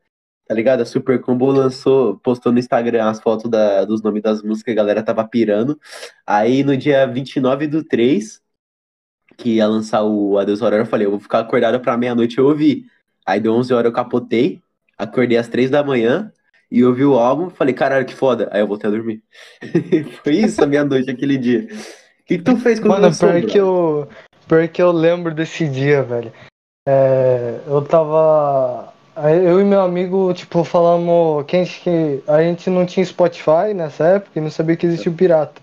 [0.48, 0.82] tá ligado?
[0.82, 4.76] A Super Combo lançou, postou no Instagram as fotos da, dos nomes das músicas, a
[4.76, 5.80] galera tava pirando.
[6.26, 8.42] Aí no dia 29 do 3,
[9.38, 12.46] que ia lançar o Adeus Aurora, eu falei, eu vou ficar acordado pra meia-noite eu
[12.46, 12.86] ouvi.
[13.26, 14.62] Aí deu 11 horas eu capotei,
[14.98, 16.32] acordei às 3 da manhã
[16.70, 18.50] e ouvi o álbum, falei, caralho, que foda.
[18.52, 19.24] Aí eu voltei a dormir.
[20.24, 21.68] Foi isso a meia-noite aquele dia.
[22.24, 24.08] O que, que, tu fez quando Mano, pior que, eu,
[24.48, 26.32] pior que eu lembro desse dia, velho.
[26.88, 28.94] É, eu tava.
[29.46, 33.74] Eu e meu amigo, tipo, falamos que a, gente, que a gente não tinha Spotify
[33.76, 35.62] nessa época e não sabia que existia o pirata.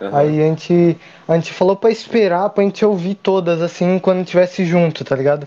[0.00, 0.14] Uhum.
[0.14, 4.64] Aí a gente, a gente falou pra esperar pra gente ouvir todas, assim, quando tivesse
[4.64, 5.46] junto, tá ligado?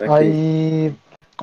[0.00, 0.94] Aí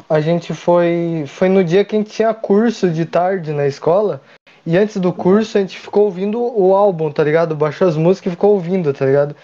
[0.07, 1.25] a gente foi.
[1.27, 4.21] Foi no dia que a gente tinha curso de tarde na escola.
[4.65, 7.55] E antes do curso a gente ficou ouvindo o álbum, tá ligado?
[7.55, 9.35] Baixou as músicas e ficou ouvindo, tá ligado?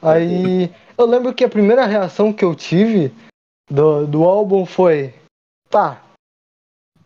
[0.00, 3.12] Aí eu lembro que a primeira reação que eu tive
[3.70, 5.14] do, do álbum foi.
[5.70, 6.02] Tá.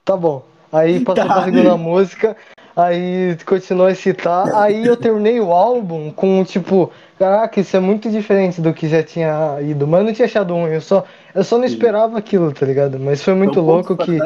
[0.05, 0.45] Tá bom.
[0.73, 1.35] Aí passou tá.
[1.35, 2.37] pra segunda música,
[2.75, 8.11] aí continuou a citar, aí eu terminei o álbum com tipo, caraca, isso é muito
[8.11, 11.05] diferente do que já tinha ido, mas eu não tinha achado um, eu só,
[11.35, 12.99] eu só não esperava aquilo, tá ligado?
[12.99, 14.19] Mas foi muito foi um louco que.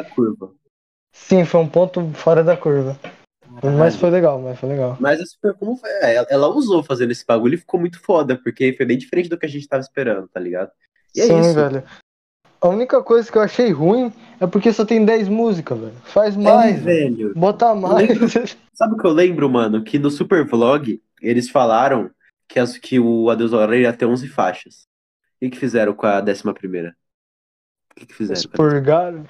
[1.13, 2.97] Sim, foi um ponto fora da curva.
[3.63, 4.97] Mas foi legal, mas foi legal.
[4.99, 8.35] Mas a Super como foi, é, ela usou fazendo esse bagulho e ficou muito foda,
[8.35, 10.71] porque foi bem diferente do que a gente tava esperando, tá ligado?
[11.15, 11.53] E é Sim, isso.
[11.53, 11.83] velho.
[12.59, 15.95] A única coisa que eu achei ruim é porque só tem 10 músicas, velho.
[16.03, 17.33] Faz é, mais, é, velho.
[17.35, 18.07] Bota mais.
[18.07, 18.27] Lembro,
[18.73, 19.83] sabe o que eu lembro, mano?
[19.83, 22.11] Que no Super Vlog eles falaram
[22.47, 24.87] que, as, que o Adeus Aurora ia ter 11 faixas.
[25.35, 26.95] O que, que fizeram com a décima primeira?
[27.91, 28.39] O que, que fizeram?
[28.39, 29.25] Expurgaram.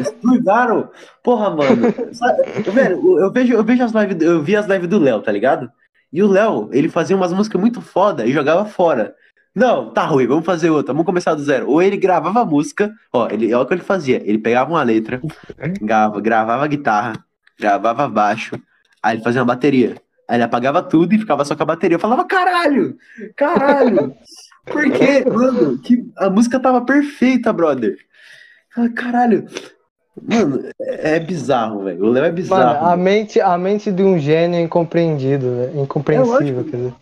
[0.00, 0.90] Expurgaram?
[1.22, 1.94] Porra, mano.
[2.12, 5.32] Sabe, velho, eu vejo, eu vejo as lives, eu vi as lives do Léo, tá
[5.32, 5.70] ligado?
[6.12, 9.14] E o Léo, ele fazia umas músicas muito foda e jogava fora.
[9.54, 11.68] Não, tá ruim, vamos fazer outra, vamos começar do zero.
[11.68, 14.22] Ou ele gravava a música, ó, ele, olha o que ele fazia.
[14.24, 15.20] Ele pegava uma letra,
[15.80, 17.24] gravava, gravava guitarra,
[17.58, 18.56] gravava baixo,
[19.02, 19.96] aí ele fazia uma bateria.
[20.28, 21.96] Aí ele apagava tudo e ficava só com a bateria.
[21.96, 22.96] Eu falava, caralho!
[23.36, 24.14] Caralho!
[24.64, 25.78] Por quê, mano?
[25.78, 27.96] Que a música tava perfeita, brother.
[28.94, 29.46] Caralho.
[30.22, 32.04] Mano, é, é bizarro, velho.
[32.04, 32.80] O Léo é bizarro.
[32.80, 35.82] Mano, a mente, a mente de um gênio é incompreendido, véio.
[35.82, 36.94] incompreensível, é, quer dizer.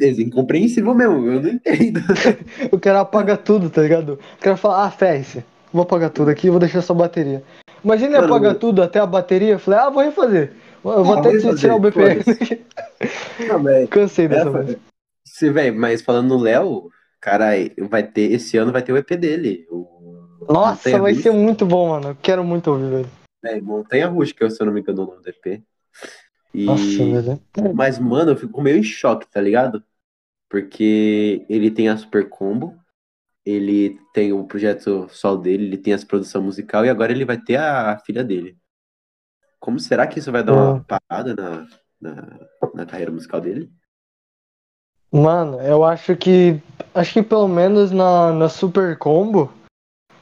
[0.00, 2.00] É incompreensível mesmo, eu não entendo.
[2.70, 4.18] o cara apaga tudo, tá ligado?
[4.38, 5.42] O cara fala, ah, Fércio,
[5.72, 7.42] vou apagar tudo aqui vou deixar só a bateria.
[7.82, 10.52] Imagina ele apagar tudo até a bateria, eu falei, ah, vou refazer.
[10.84, 12.22] Eu vou ah, até tirar o BPM.
[13.48, 14.76] Não, Cansei dessa é, vez.
[15.32, 17.52] Se, velho, mas falando no Léo, cara,
[17.88, 19.66] vai ter, esse ano vai ter o EP dele.
[19.70, 21.22] O Nossa, vai Rush.
[21.22, 22.10] ser muito bom, mano.
[22.10, 23.10] Eu quero muito ouvir, velho.
[23.42, 25.62] É, Montanha Rush, que eu, se eu não me engano, o nome do EP.
[26.52, 26.66] E...
[26.66, 27.74] Nossa, velho.
[27.74, 29.82] Mas, mano, eu fico meio em choque, tá ligado?
[30.50, 32.78] Porque ele tem a Super Combo,
[33.42, 37.38] ele tem o projeto solo dele, ele tem essa produção musical e agora ele vai
[37.38, 38.58] ter a filha dele.
[39.58, 40.98] Como será que isso vai dar uma é.
[40.98, 41.66] parada na,
[41.98, 42.38] na,
[42.74, 43.72] na carreira musical dele?
[45.12, 46.58] Mano, eu acho que.
[46.94, 49.50] Acho que pelo menos na, na Super Combo,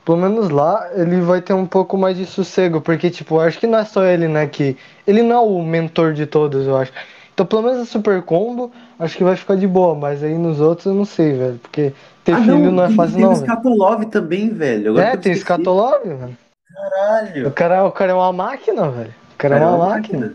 [0.05, 3.67] pelo menos lá, ele vai ter um pouco mais de sossego, porque, tipo, acho que
[3.67, 4.47] não é só ele, né?
[4.47, 4.77] Que.
[5.07, 6.93] Ele não é o mentor de todos, eu acho.
[7.33, 10.61] Então, pelo menos a Super Combo, acho que vai ficar de boa, mas aí nos
[10.61, 11.59] outros eu não sei, velho.
[11.63, 11.93] Porque
[12.25, 13.31] ter Ah, filho não, é tem- fácil, tem não.
[13.33, 13.47] o velho.
[13.47, 14.91] Skatolov também, velho.
[14.91, 15.35] Agora É, tem.
[15.37, 16.37] Scatolog, mano.
[16.75, 17.49] Caralho.
[17.49, 19.15] O cara, o cara é uma máquina, velho.
[19.35, 20.35] O cara é Cara, uma máquina.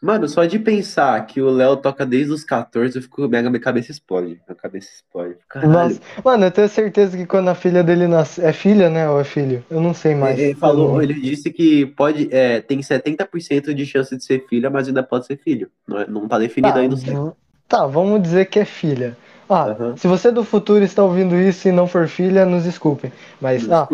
[0.00, 3.28] Mano, só de pensar que o Léo toca desde os 14, eu fico.
[3.28, 4.40] Minha, minha cabeça explode.
[4.48, 5.36] Minha cabeça explode.
[5.48, 5.72] Caralho.
[5.72, 8.40] Nossa, mano, eu tenho certeza que quando a filha dele nasce.
[8.42, 9.08] É filha, né?
[9.10, 9.62] Ou é filho?
[9.70, 10.38] Eu não sei mais.
[10.38, 14.88] Ele falou, ele disse que pode, é, tem 70% de chance de ser filha, mas
[14.88, 15.70] ainda pode ser filho.
[15.86, 17.36] Não, é- não tá definido Tá, ainda o sexo.
[17.68, 19.16] tá, vamos dizer que é filha.
[19.48, 19.96] Ah, Aham.
[19.96, 23.12] se você do futuro está ouvindo isso e não for filha, nos desculpem.
[23.40, 23.86] Mas, ah.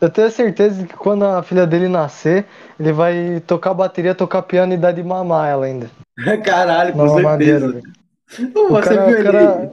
[0.00, 2.46] Eu tenho certeza que quando a filha dele nascer,
[2.78, 5.90] ele vai tocar bateria, tocar piano e dar de mamar ela ainda.
[6.44, 7.22] Caralho, com Na certeza.
[7.22, 8.52] mamadeira, velho.
[8.52, 9.72] Pô, O você cara- viu cara-?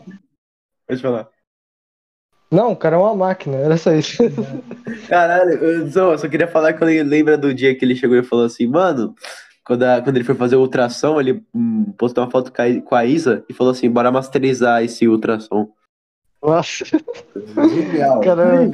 [0.88, 1.28] Pode falar.
[2.52, 4.22] Não, o cara é uma máquina, era só isso.
[5.10, 8.22] Caralho, eu só, só queria falar que eu lembro do dia que ele chegou e
[8.24, 9.16] falou assim, mano,
[9.66, 12.52] quando, a- quando ele foi fazer o ultrassom, ele hum, postou uma foto
[12.86, 15.68] com a, Isa e falou assim, bora masterizar esse ultrassom.
[16.44, 16.86] Nossa,
[17.74, 18.20] Genial.
[18.22, 18.70] Cara,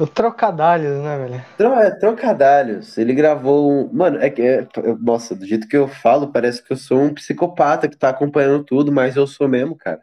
[0.00, 1.44] o trocadalhos, né, velho?
[1.58, 2.96] Tro- é, trocadalhos.
[2.96, 3.92] Ele gravou um.
[3.92, 4.42] Mano, é que.
[4.42, 4.66] É,
[4.98, 8.64] nossa, do jeito que eu falo, parece que eu sou um psicopata que tá acompanhando
[8.64, 10.00] tudo, mas eu sou mesmo, cara.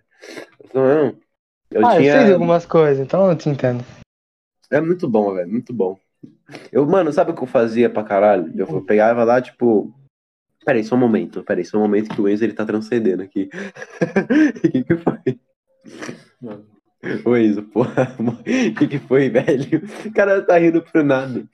[0.74, 1.18] Mesmo.
[1.72, 2.12] Eu ah, tinha.
[2.12, 3.84] eu sei de algumas coisas, então eu te entendo.
[4.70, 5.98] É muito bom, velho, muito bom.
[6.72, 8.52] Eu, mano, sabe o que eu fazia pra caralho?
[8.56, 9.93] Eu pegava lá, tipo.
[10.64, 13.50] Peraí, só um momento, peraí, só um momento que o Enzo ele tá transcendendo aqui.
[14.64, 15.39] O que que foi?
[17.26, 18.43] Ô Enzo, porra, o
[18.76, 19.82] que que foi, velho?
[20.05, 21.45] O cara tá rindo pro nada.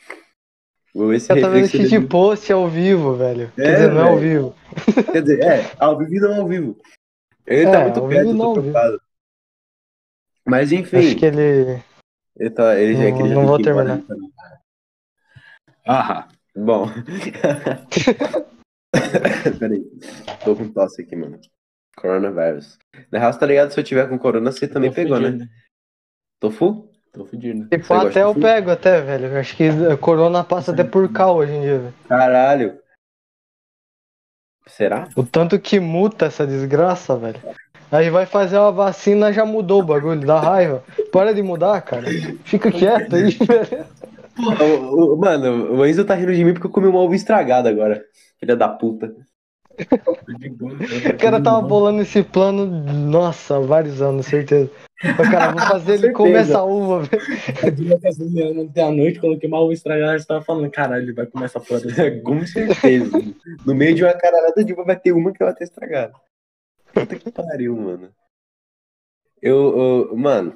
[0.94, 3.52] Vou ver se Eu tô vendo shit dele- post ao vivo, velho.
[3.58, 4.56] É, Quer dizer, não é ao vivo.
[5.12, 6.78] Quer dizer, é, ao vivo e não ao vivo.
[7.48, 9.02] Ele É, tá muito e eu tô preocupado.
[10.46, 11.82] Mas enfim, Acho que ele.
[12.38, 13.98] ele tá, ele já, Não- que ele já não vou embora, terminar.
[13.98, 14.18] então.
[15.88, 16.88] Ah, bom.
[19.60, 19.84] Peraí,
[20.46, 21.40] tô com tosse aqui, mano.
[21.96, 22.78] Coronavirus.
[23.12, 23.72] Na real, tá ligado?
[23.72, 25.32] Se eu tiver com corona, você também Tô pegou, né?
[25.32, 25.50] fudido.
[26.40, 26.90] Tofu?
[27.12, 27.68] Tô fudido.
[27.70, 29.28] Tipo, Você gosta até eu pego, até, velho.
[29.28, 31.94] Eu Acho que a corona passa até por cal hoje em dia, velho.
[32.08, 32.80] Caralho.
[34.68, 35.08] Será?
[35.16, 37.40] O tanto que muta essa desgraça, velho.
[37.92, 40.84] Aí vai fazer uma vacina, já mudou o bagulho, dá raiva.
[41.12, 42.08] Para de mudar, cara.
[42.44, 43.86] Fica quieto aí, velho.
[44.36, 47.68] O- o- mano, o Enzo tá rindo de mim porque eu comi um ovo estragado
[47.68, 48.04] agora.
[48.40, 49.14] Filha da puta.
[51.14, 54.70] O cara tava bolando esse plano, nossa, há vários anos, certeza.
[55.04, 57.24] O cara, vou fazer ele comer essa uva, velho.
[58.38, 61.46] Eu ontem à noite, coloquei uma uva estragada, você tava falando, caralho, ele vai comer
[61.46, 61.82] essa porra
[62.24, 63.12] Com certeza.
[63.66, 66.14] No meio de uma caralhada de uva vai ter uma que vai ter estragado.
[66.94, 68.10] Puta que pariu, mano.
[69.42, 70.56] Eu, eu- mano,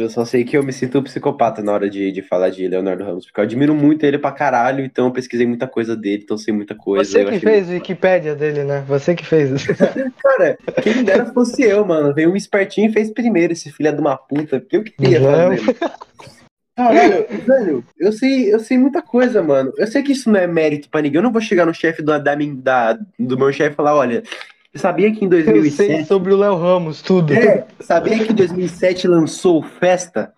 [0.00, 2.66] eu só sei que eu me sinto um psicopata na hora de, de falar de
[2.68, 6.22] Leonardo Ramos, porque eu admiro muito ele pra caralho, então eu pesquisei muita coisa dele,
[6.24, 7.04] então sei muita coisa.
[7.10, 8.84] Você que fez o Wikipédia dele, né?
[8.86, 9.50] Você que fez.
[10.22, 12.14] Cara, quem dera fosse eu, mano.
[12.14, 15.76] Veio um espertinho e fez primeiro esse filho de uma puta, porque eu queria fazer.
[16.76, 19.72] Caralho, velho, eu sei, eu sei muita coisa, mano.
[19.76, 21.18] Eu sei que isso não é mérito pra ninguém.
[21.18, 23.96] Eu não vou chegar no chefe do, da, min- da- do meu chefe e falar,
[23.96, 24.22] olha,
[24.78, 26.04] sabia que em Eu sei 2007...
[26.06, 27.34] sobre o Léo Ramos, tudo.
[27.34, 30.32] É, sabia que em 2007 lançou Festa?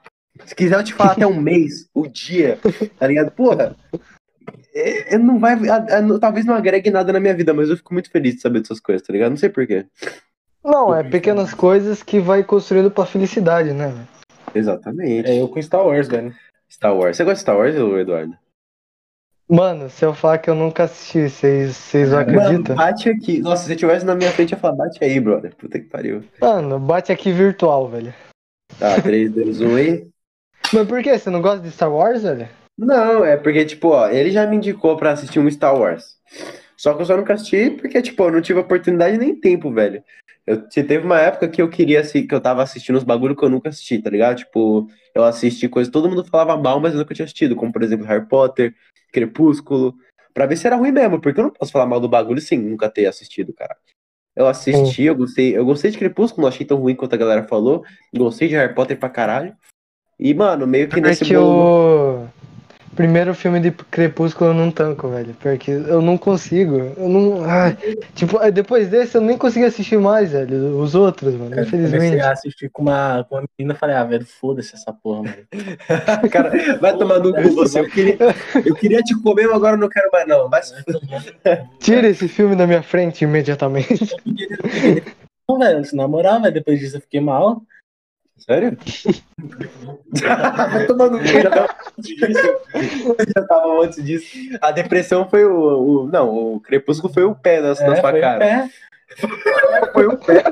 [0.45, 2.59] Se quiser eu te falar até um mês, o dia,
[2.99, 3.31] tá ligado?
[3.31, 3.77] Porra,
[4.75, 5.57] é, é, não vai,
[6.21, 8.81] talvez não agregue nada na minha vida, mas eu fico muito feliz de saber dessas
[8.81, 9.31] coisas, tá ligado?
[9.31, 9.87] Não sei porquê.
[10.65, 13.93] Não, é pequenas coisas que vai construindo pra felicidade, né?
[14.55, 15.29] Exatamente.
[15.29, 16.35] É eu com Star Wars, velho.
[16.71, 17.17] Star Wars.
[17.17, 18.37] Você gosta de Star Wars, ô, Eduardo?
[19.51, 22.77] Mano, se eu falar que eu nunca assisti, vocês vocês Mano, acreditam?
[22.77, 23.41] bate aqui.
[23.41, 25.57] Nossa, se você tivesse na minha frente, eu ia falar, bate aí, brother.
[25.57, 26.23] Puta que pariu.
[26.41, 28.15] Mano, bate aqui virtual, velho.
[28.79, 30.09] Tá, 3, 2, 1 e.
[30.73, 31.19] Mas por que?
[31.19, 32.49] Você não gosta de Star Wars, velho?
[32.79, 36.17] Não, é porque, tipo, ó, ele já me indicou pra assistir um Star Wars.
[36.77, 40.03] Só que eu só nunca assisti porque, tipo, eu não tive oportunidade nem tempo, velho.
[40.47, 43.37] Eu, te- teve uma época que eu queria, assi- que eu tava assistindo os bagulho
[43.37, 44.39] que eu nunca assisti, tá ligado?
[44.39, 47.83] Tipo, eu assisti coisas todo mundo falava mal, mas eu nunca tinha assistido, como, por
[47.83, 48.75] exemplo, Harry Potter,
[49.11, 49.95] Crepúsculo,
[50.33, 52.59] pra ver se era ruim mesmo, porque eu não posso falar mal do bagulho sem
[52.59, 53.77] nunca ter assistido, cara.
[54.35, 57.47] Eu assisti, eu gostei, eu gostei de Crepúsculo, não achei tão ruim quanto a galera
[57.47, 57.85] falou,
[58.15, 59.55] gostei de Harry Potter pra caralho.
[60.19, 62.29] E, mano, meio que nesse Porque bolo...
[62.95, 65.35] primeiro filme de Crepúsculo eu não tanco, velho.
[65.41, 66.93] Porque eu não consigo.
[66.97, 67.45] Eu não.
[67.45, 67.77] Ai,
[68.15, 70.79] tipo, depois desse eu nem consegui assistir mais, velho.
[70.79, 71.55] Os outros, mano.
[71.55, 72.21] Eu comecei Infelizmente.
[72.21, 75.37] a assistir com uma, com uma menina e falei, ah, velho, foda-se essa porra, mano.
[76.31, 77.81] Cara, vai tomar no cu você.
[77.81, 78.17] Eu queria,
[78.65, 80.49] eu queria te comer, mas agora eu não quero mais, não.
[80.49, 80.75] Vai se
[81.79, 84.15] Tira esse filme da minha frente imediatamente.
[85.51, 87.61] Não, velho, se namorar, velho, depois disso eu fiquei mal.
[88.41, 88.77] Sério?
[90.71, 91.69] Vai tomando já tava
[91.99, 92.57] antes disso.
[93.37, 94.59] já tava antes disso.
[94.61, 96.05] A depressão foi o.
[96.05, 98.39] o- não, o crepúsculo foi o pé na, na sua É, foi o cara.
[98.39, 98.71] pé.
[99.93, 100.43] Foi o pé.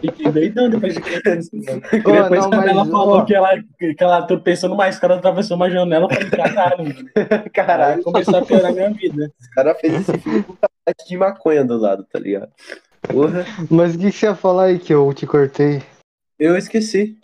[0.00, 1.62] Fiquei doidão depois de Crepúsculo.
[1.62, 5.56] Ô, Depois não, quando ela mas, falou que ela, que ela tropeçou numa escada, atravessou
[5.56, 6.94] uma janela, eu falei, caralho,
[7.52, 9.26] Caralho, começou a piorar a minha vida.
[9.26, 10.56] o cara fez esse filme com
[11.08, 12.48] de maconha do lado, tá ligado?
[13.02, 15.82] Porra, Mas o que, que você ia falar aí que eu te cortei?
[16.38, 17.18] Eu esqueci.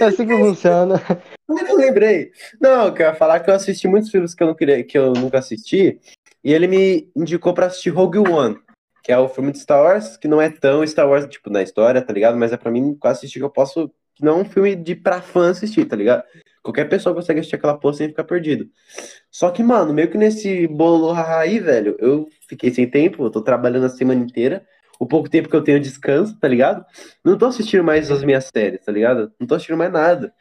[0.00, 1.00] É assim que funciona.
[1.48, 2.30] Eu não lembrei.
[2.60, 5.12] Não, eu quero falar que eu assisti muitos filmes que eu, não queria, que eu
[5.12, 5.98] nunca assisti.
[6.42, 8.58] E ele me indicou pra assistir Rogue One,
[9.02, 11.62] que é o filme de Star Wars, que não é tão Star Wars, tipo, na
[11.62, 12.36] história, tá ligado?
[12.36, 13.90] Mas é pra mim assistir que eu posso.
[14.14, 16.22] Que não é um filme de pra fã assistir, tá ligado?
[16.62, 18.68] Qualquer pessoa consegue assistir aquela porra sem ficar perdido.
[19.30, 23.40] Só que, mano, meio que nesse bolo aí, velho, eu fiquei sem tempo, eu tô
[23.40, 24.64] trabalhando a semana inteira.
[25.00, 26.84] O pouco tempo que eu tenho descanso, tá ligado?
[27.24, 29.32] Não tô assistindo mais as minhas séries, tá ligado?
[29.40, 30.32] Não tô assistindo mais nada.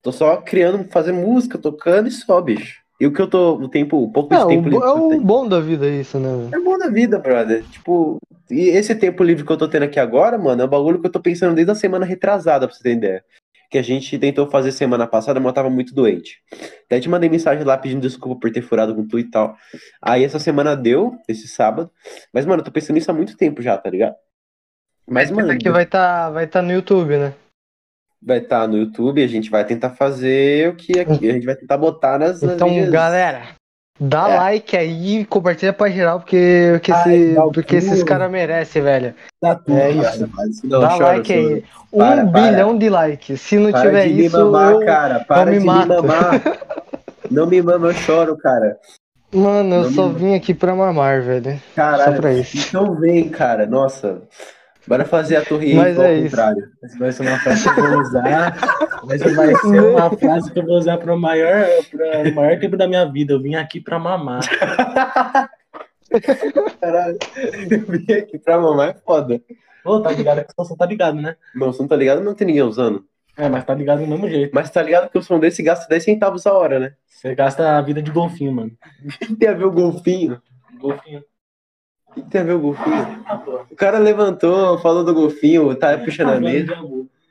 [0.00, 2.80] Tô só criando, fazendo música, tocando e só, bicho.
[3.00, 5.48] E o que eu tô, o tempo, o pouco É, tempo livre é o bom
[5.48, 6.28] da vida isso, né?
[6.52, 7.64] É bom da vida, brother.
[7.64, 11.00] Tipo, e esse tempo livre que eu tô tendo aqui agora, mano, é um bagulho
[11.00, 13.24] que eu tô pensando desde a semana retrasada, pra você ter ideia.
[13.70, 16.38] Que a gente tentou fazer semana passada, mas eu tava muito doente.
[16.86, 19.56] Até te mandei mensagem lá pedindo desculpa por ter furado com tu e tal.
[20.00, 21.90] Aí essa semana deu, esse sábado.
[22.32, 24.14] Mas, mano, eu tô pensando nisso há muito tempo já, tá ligado?
[25.08, 27.34] Mas, mano, Isso aqui vai estar vai tá no YouTube, né?
[28.26, 31.54] vai estar no YouTube, a gente vai tentar fazer o que aqui, a gente vai
[31.54, 32.88] tentar botar nas, nas Então, mídias.
[32.90, 33.54] galera,
[34.00, 34.36] dá É.
[34.36, 38.30] like aí e compartilha pra geral, porque, porque, Ai, esse- dá o porque esses caras
[38.30, 39.14] merecem, velho.
[39.40, 40.14] Tá tudo, É cara.
[40.14, 40.30] isso.
[40.34, 41.64] Mas não, dá choro, like aí.
[41.92, 42.50] Um Para, para.
[42.50, 43.40] bilhão de likes.
[43.40, 44.80] Se não Para tiver de me isso, mamar, eu...
[44.84, 45.20] cara.
[45.24, 45.88] Para me de mato.
[45.88, 46.42] me mamar.
[47.30, 48.76] Não me mama, eu choro, cara.
[49.32, 51.54] Mano, eu Não só me- vim aqui pra mamar, velho.
[51.54, 52.16] Só Caralho.
[52.20, 52.56] pra isso.
[52.68, 53.64] Então vem, cara.
[53.66, 54.20] Nossa.
[54.86, 56.24] Bora fazer a torre Mas Eiffel é ao isso.
[56.24, 56.68] contrário.
[56.82, 58.56] Essa vai ser uma frase que eu vou usar.
[59.10, 62.58] Essa vai ser uma frase que eu vou usar para o maior, pra o maior
[62.58, 63.32] tempo da minha vida.
[63.32, 64.40] Eu vim aqui pra mamar.
[66.80, 67.18] Caralho.
[67.70, 69.40] Eu vim aqui pra mamar, é foda.
[69.84, 71.36] Ô, tá ligado que o som tá ligado, né?
[71.54, 72.22] Não, você não tá ligado?
[72.22, 73.04] Não tem ninguém usando.
[73.36, 74.52] É, mas tá ligado do mesmo jeito.
[74.54, 76.92] Mas tá ligado que o som desse gasta 10 centavos a hora, né?
[77.06, 78.70] Você gasta a vida de golfinho, mano.
[79.04, 80.40] O que tem a ver o golfinho?
[80.78, 81.22] Golfinho.
[82.16, 83.24] O que tem a ver o golfinho?
[83.70, 86.76] O cara levantou, falou do golfinho, tá puxando a mesa.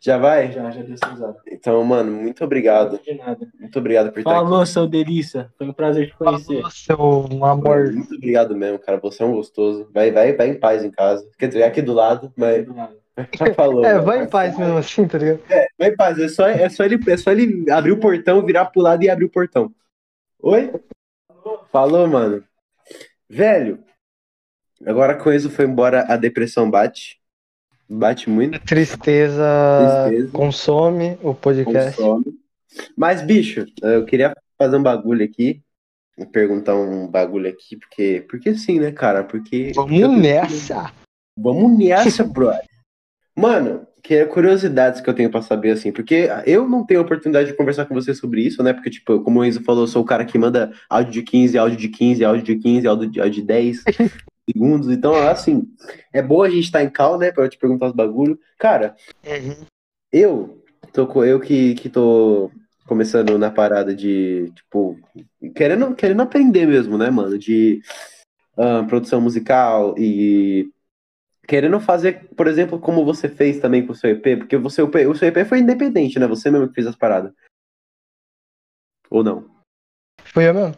[0.02, 0.52] já vai?
[0.52, 1.38] Já, já deu usado.
[1.48, 3.00] Então, mano, muito obrigado.
[3.02, 3.48] De nada.
[3.58, 4.40] Muito obrigado por estar aqui.
[4.42, 5.50] Falou, seu delícia.
[5.58, 6.58] Foi um prazer te conhecer.
[6.58, 7.94] Falou, seu amor.
[7.94, 9.00] Muito obrigado mesmo, cara.
[9.00, 9.90] Você é um gostoso.
[9.94, 11.26] Vai, vai, vai em paz em casa.
[11.40, 12.68] Quer dizer, é aqui do lado, mas
[13.38, 13.86] já falou.
[13.86, 14.06] É, mano.
[14.06, 15.40] vai em paz mesmo assim, tá ligado?
[15.80, 16.20] Vai em paz.
[16.20, 19.10] É só, é, só ele, é só ele abrir o portão, virar pro lado e
[19.10, 19.74] abrir o portão.
[20.42, 20.74] Oi?
[21.72, 22.44] Falou, mano.
[23.30, 23.80] Velho,
[24.86, 27.20] agora com isso foi embora, a depressão bate.
[27.90, 28.60] Bate muito.
[28.60, 30.32] Tristeza, Tristeza.
[30.32, 31.98] consome o podcast.
[31.98, 32.26] consome.
[32.98, 35.62] Mas, bicho, eu queria fazer um bagulho aqui.
[36.32, 38.26] Perguntar um bagulho aqui, porque.
[38.30, 39.24] Porque sim, né, cara?
[39.24, 39.72] Porque.
[39.76, 40.92] Vamos nessa!
[41.38, 42.62] Vamos nessa, brother.
[43.36, 47.50] Mano, que é curiosidades que eu tenho pra saber, assim, porque eu não tenho oportunidade
[47.50, 48.74] de conversar com você sobre isso, né?
[48.74, 51.58] Porque, tipo, como o Enzo falou, eu sou o cara que manda áudio de 15,
[51.58, 53.84] áudio de 15, áudio de 15, áudio de, áudio de 10
[54.50, 54.90] segundos.
[54.90, 55.68] Então, assim,
[56.12, 57.32] é bom a gente estar em cal, né?
[57.32, 58.40] Pra eu te perguntar os bagulho.
[58.58, 58.96] Cara,
[60.12, 62.52] eu tô eu que, que tô
[62.86, 65.00] começando na parada de, tipo,
[65.56, 67.38] querendo, querendo aprender mesmo, né, mano?
[67.38, 67.82] De
[68.58, 70.70] ah, produção musical e
[71.48, 74.88] querendo fazer, por exemplo, como você fez também com o seu EP, porque você, o
[74.88, 76.28] o seu EP foi independente, né?
[76.28, 77.34] Você mesmo que fez as paradas.
[79.10, 79.50] Ou não?
[80.24, 80.78] Foi eu mesmo?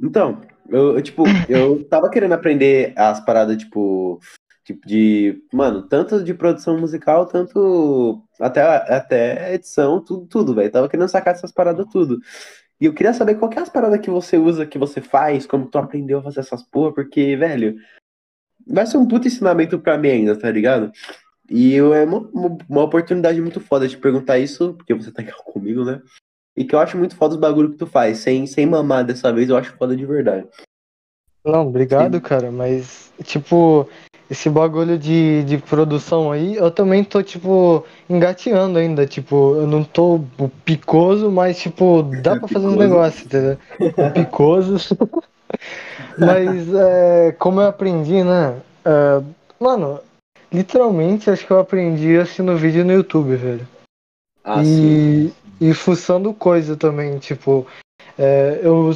[0.00, 4.20] Então, eu, eu, tipo, eu tava querendo aprender as paradas, tipo,
[4.64, 10.70] tipo de, mano, tanto de produção musical, tanto até, até edição, tudo, tudo, velho.
[10.70, 12.18] Tava querendo sacar essas paradas tudo.
[12.80, 15.46] E eu queria saber qual que é as paradas que você usa, que você faz,
[15.46, 17.76] como tu aprendeu a fazer essas porra, porque, velho,
[18.66, 20.90] vai ser um puto ensinamento pra mim ainda, tá ligado?
[21.48, 22.28] E eu, é uma,
[22.68, 26.02] uma oportunidade muito foda de perguntar isso, porque você tá aqui comigo, né?
[26.56, 29.32] E que eu acho muito foda os bagulho que tu faz, sem, sem mamar dessa
[29.32, 30.46] vez, eu acho foda de verdade.
[31.44, 33.88] Não, obrigado, cara, mas, tipo,
[34.28, 39.84] esse bagulho de, de produção aí, eu também tô, tipo, engateando ainda, tipo, eu não
[39.84, 40.20] tô
[40.64, 42.78] picoso, mas, tipo, dá pra fazer Picoso.
[42.82, 43.58] negócios, entendeu?
[44.12, 44.96] Picoso.
[46.18, 49.22] mas, é, como eu aprendi, né, é,
[49.60, 50.00] mano,
[50.50, 53.68] literalmente, acho que eu aprendi assistindo vídeo no YouTube, velho.
[54.42, 55.32] Ah, sim.
[55.60, 57.66] E, fuçando coisa também, tipo,
[58.18, 58.92] é, eu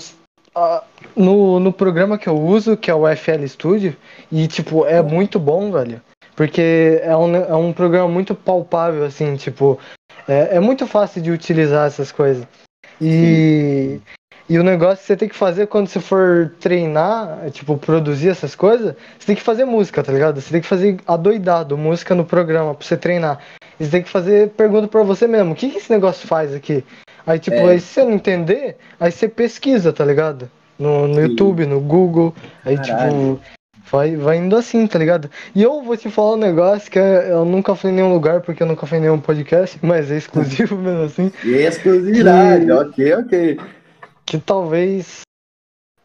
[0.55, 0.83] ah,
[1.17, 3.97] no, no programa que eu uso, que é o FL Studio,
[4.31, 6.01] e tipo, é muito bom, velho.
[6.35, 9.79] Porque é um, é um programa muito palpável, assim, tipo,
[10.27, 12.47] é, é muito fácil de utilizar essas coisas.
[13.01, 14.01] E,
[14.51, 18.57] e o negócio que você tem que fazer quando você for treinar, tipo, produzir essas
[18.57, 20.41] coisas, você tem que fazer música, tá ligado?
[20.41, 23.39] Você tem que fazer adoidado, música no programa pra você treinar.
[23.79, 26.53] E você tem que fazer pergunta pra você mesmo, o que, que esse negócio faz
[26.53, 26.85] aqui?
[27.25, 27.71] Aí, tipo, É.
[27.71, 30.51] aí se você não entender, aí você pesquisa, tá ligado?
[30.79, 31.21] No, no.
[31.21, 32.35] YouTube, no Google.
[32.65, 33.11] Aí, Caralho.
[33.11, 33.41] tipo,
[33.93, 35.31] vai, vai indo assim, tá ligado?
[35.55, 38.41] E eu vou te falar um negócio que é- eu nunca fui em nenhum lugar,
[38.41, 41.31] porque eu nunca fui em nenhum podcast, mas é exclusivo mesmo assim.
[41.45, 43.61] Exclusividade, Que- ok, ok.
[44.31, 45.23] Que talvez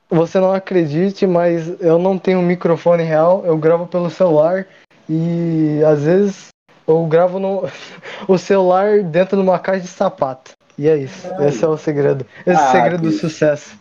[0.10, 4.66] você não acredite, mas eu não tenho um microfone real, eu gravo pelo celular
[5.08, 6.48] e às vezes
[6.88, 7.70] eu gravo no
[8.28, 10.54] o celular dentro de uma caixa de sapato.
[10.76, 11.30] E é isso.
[11.30, 11.48] Caralho.
[11.50, 12.26] Esse é o segredo.
[12.48, 13.78] Esse é o Ah, segredo do que- sucesso.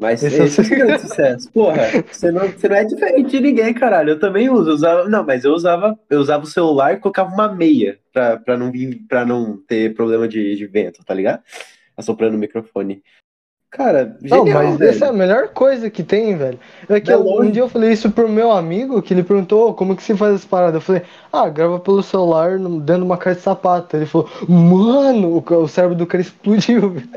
[0.00, 1.52] Mas Esse esse, é o é o grande sucesso.
[1.52, 4.10] Porra, você não, você não é diferente de ninguém, caralho.
[4.10, 4.70] Eu também uso.
[4.70, 8.36] eu usava, não, mas eu usava, eu usava o celular e colocava uma meia pra,
[8.38, 11.40] pra, não, vir, pra não ter problema de, de vento, tá ligado?
[11.96, 13.04] Assoprando o microfone.
[13.74, 14.90] Cara, Não, genial, mas velho.
[14.92, 16.60] essa é a melhor coisa que tem, velho.
[16.88, 19.70] É que É eu- um dia eu falei isso pro meu amigo, que ele perguntou
[19.70, 20.76] "Ô, como que se faz essa parada.
[20.76, 21.02] Eu falei,
[21.32, 23.96] ah, grava pelo celular dentro de uma caixa de sapato.
[23.96, 26.90] Ele falou, mano, o, cérebro do cara explodiu.
[26.94, 27.08] velho.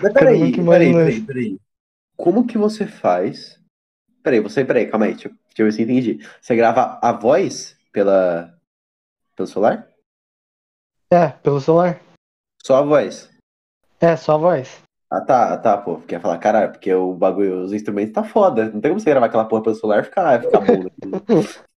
[0.00, 1.58] Mas peraí, peraí, peraí, peraí.
[2.16, 3.58] Como que você faz?
[4.22, 6.24] Peraí, você, peraí, calma aí, deixa, eu- deixa eu ver se eu entendi.
[6.40, 8.54] Você grava a voz pela,
[9.34, 9.88] pelo celular?
[11.12, 11.98] É, pelo celular?
[12.62, 13.28] Só a voz.
[14.00, 14.80] É, só a voz.
[15.10, 15.96] Ah, tá, tá, pô.
[15.96, 18.70] Porque ia falar, caralho, porque o bagulho, os instrumentos tá foda.
[18.70, 20.86] Não tem como você gravar aquela porra pelo celular e ficar, ficar bom.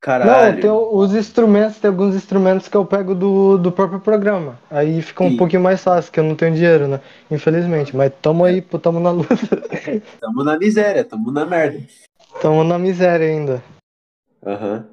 [0.00, 0.52] Caralho.
[0.52, 4.60] Não, tem os instrumentos, tem alguns instrumentos que eu pego do, do próprio programa.
[4.70, 5.36] Aí fica um Sim.
[5.38, 7.00] pouquinho mais fácil, que eu não tenho dinheiro, né?
[7.30, 7.96] Infelizmente.
[7.96, 9.34] Mas tamo aí, pô, tamo na luta.
[10.20, 11.80] Tamo na miséria, tamo na merda.
[12.42, 13.64] tamo na miséria ainda.
[14.44, 14.84] Aham.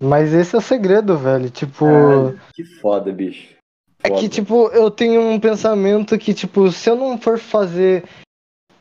[0.00, 1.50] Mas esse é o segredo, velho.
[1.50, 1.84] Tipo.
[1.84, 3.56] Caralho, que foda, bicho.
[4.02, 8.04] É que, tipo, eu tenho um pensamento que, tipo, se eu não for fazer.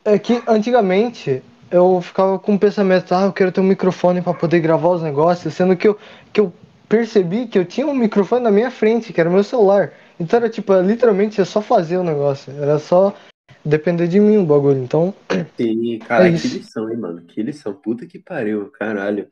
[0.04, 1.42] É que antigamente
[1.72, 5.02] eu ficava com o pensamento, ah, eu quero ter um microfone pra poder gravar os
[5.02, 5.98] negócios, sendo que eu,
[6.32, 6.54] que eu
[6.88, 9.94] percebi que eu tinha um microfone na minha frente, que era meu celular.
[10.20, 12.54] Então era tipo, literalmente é só fazer o negócio.
[12.54, 13.16] Era só
[13.64, 14.78] depender de mim o bagulho.
[14.78, 15.14] Então,
[15.58, 17.22] Sim, cara, É que lição, hein, mano?
[17.22, 17.74] Que lição.
[17.74, 19.28] Puta que pariu, caralho.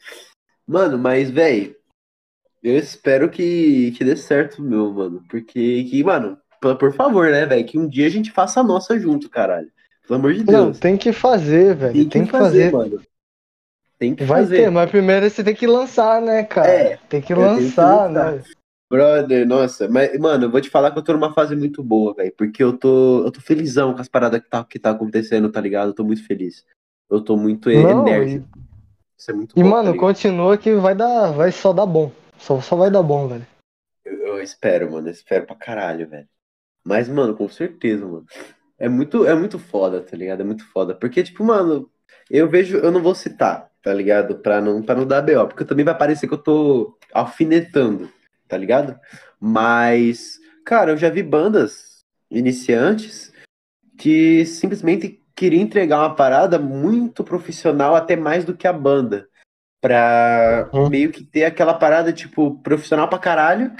[0.68, 1.76] Mano, mas, véi,
[2.64, 5.24] eu espero que, que dê certo, meu, mano.
[5.30, 6.38] Porque, que, mano,
[6.80, 9.70] por, favor, né, velho, que um dia a gente faça a nossa junto, caralho.
[10.08, 10.80] Pelo amor de não, Deus.
[10.80, 12.10] tem que fazer, velho.
[12.10, 12.72] Tem, que fazer.
[12.72, 13.02] mano.
[14.00, 14.58] Tem que Vai fazer.
[14.58, 16.70] ter, mas primeiro você tem que lançar, né, cara?
[16.70, 18.34] É, tem que que lançar, lançar.
[18.34, 18.44] né?
[18.90, 22.14] Brother, nossa, mas, mano, eu vou te falar que eu tô numa fase muito boa,
[22.14, 25.52] velho, porque eu tô, eu tô felizão com as paradas que tá, que tá acontecendo,
[25.52, 25.90] tá ligado?
[25.90, 26.64] Eu tô muito feliz.
[27.10, 28.48] Eu tô muito Não, enérgico.
[29.18, 30.00] Isso é muito E, bom, tá mano, ligado?
[30.00, 31.32] continua que vai dar.
[31.32, 32.12] Vai só dar bom.
[32.44, 33.48] Só, só vai dar bom, velho.
[34.04, 36.28] Eu, eu espero, mano, eu espero pra caralho, velho.
[36.84, 38.26] Mas, mano, com certeza, mano.
[38.78, 40.42] É muito, é muito foda, tá ligado?
[40.42, 40.94] É muito foda.
[40.94, 41.90] Porque, tipo, mano,
[42.30, 44.40] eu vejo, eu não vou citar, tá ligado?
[44.40, 48.12] Pra não, pra não dar BO, porque também vai parecer que eu tô alfinetando,
[48.46, 49.00] tá ligado?
[49.40, 53.32] Mas, cara, eu já vi bandas iniciantes
[53.98, 59.30] que simplesmente queriam entregar uma parada muito profissional, até mais do que a banda.
[59.84, 60.90] Pra Uhum.
[60.90, 63.74] meio que ter aquela parada, tipo, profissional pra caralho,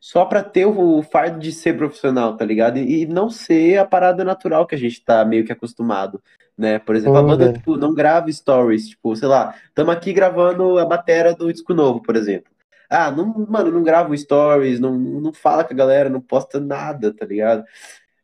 [0.00, 2.78] só pra ter o fardo de ser profissional, tá ligado?
[2.78, 6.22] E, e não ser a parada natural que a gente tá meio que acostumado,
[6.56, 6.78] né?
[6.78, 10.78] Por exemplo, a Hum, banda, tipo, não grava stories, tipo, sei lá, tamo aqui gravando
[10.78, 12.50] a batera do disco novo, por exemplo.
[12.88, 16.58] Ah, não, mano, não grava um stories, não, não fala com a galera, não posta
[16.58, 17.64] nada, tá ligado?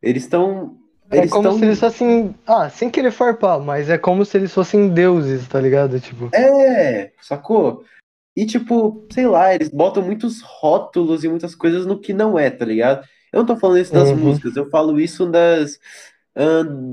[0.03, 0.79] Eles estão.
[1.11, 1.59] É Eles como tão...
[1.59, 2.35] se eles fossem.
[2.47, 6.01] Ah, sem querer farpar, mas é como se eles fossem deuses, tá ligado?
[6.01, 6.29] Tipo.
[6.35, 7.85] É, sacou?
[8.37, 12.51] E tipo, sei lá, eles botam muitos rótulos e muitas coisas no que não é,
[12.51, 13.07] tá ligado?
[13.33, 14.17] Eu não tô falando isso das Uhum.
[14.17, 15.79] músicas, eu falo isso das,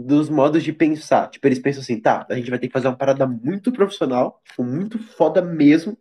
[0.06, 1.30] dos modos de pensar.
[1.30, 4.42] Tipo, eles pensam assim, tá, a gente vai ter que fazer uma parada muito profissional,
[4.46, 5.98] tipo, muito foda mesmo.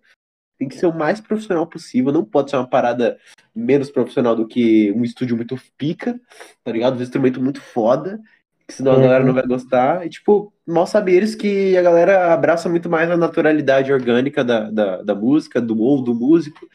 [0.59, 3.19] Tem que ser o mais profissional possível, não pode ser uma parada
[3.55, 6.19] menos profissional do que um estúdio muito pica,
[6.65, 6.99] tá ligado?
[6.99, 8.19] Um instrumento muito foda,
[8.67, 9.03] que senão a Uhum.
[9.03, 10.07] galera não vai gostar.
[10.07, 14.71] E, tipo, mal sabe eles que a galera abraça muito mais a naturalidade orgânica da,
[14.71, 16.67] da, da música, do ou do músico,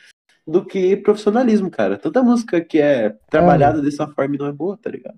[0.46, 1.98] do que profissionalismo, cara.
[1.98, 5.18] Tanta música que é trabalhada dessa forma não é boa, tá ligado?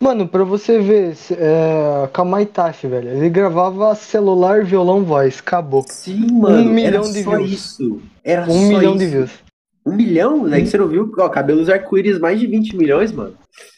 [0.00, 5.84] Mano, pra você ver, é, Kamaitachi, velho, ele gravava celular, violão, voz, acabou.
[5.88, 6.70] Sim, mano.
[6.70, 7.50] milhão era de só views.
[7.50, 8.02] isso.
[8.22, 8.98] Era Um milhão isso.
[8.98, 9.30] de views.
[9.88, 10.48] Um milhão?
[10.48, 11.12] Daí que você não viu?
[11.18, 13.34] Ó, cabelos arco-íris, mais de 20 milhões, mano.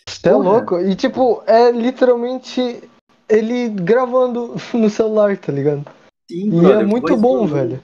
[0.09, 0.45] Você é Porra.
[0.51, 0.81] louco?
[0.81, 2.81] E tipo, é literalmente
[3.29, 5.85] ele gravando no celular, tá ligado?
[6.31, 7.81] Sim, E brother, é muito bom, velho.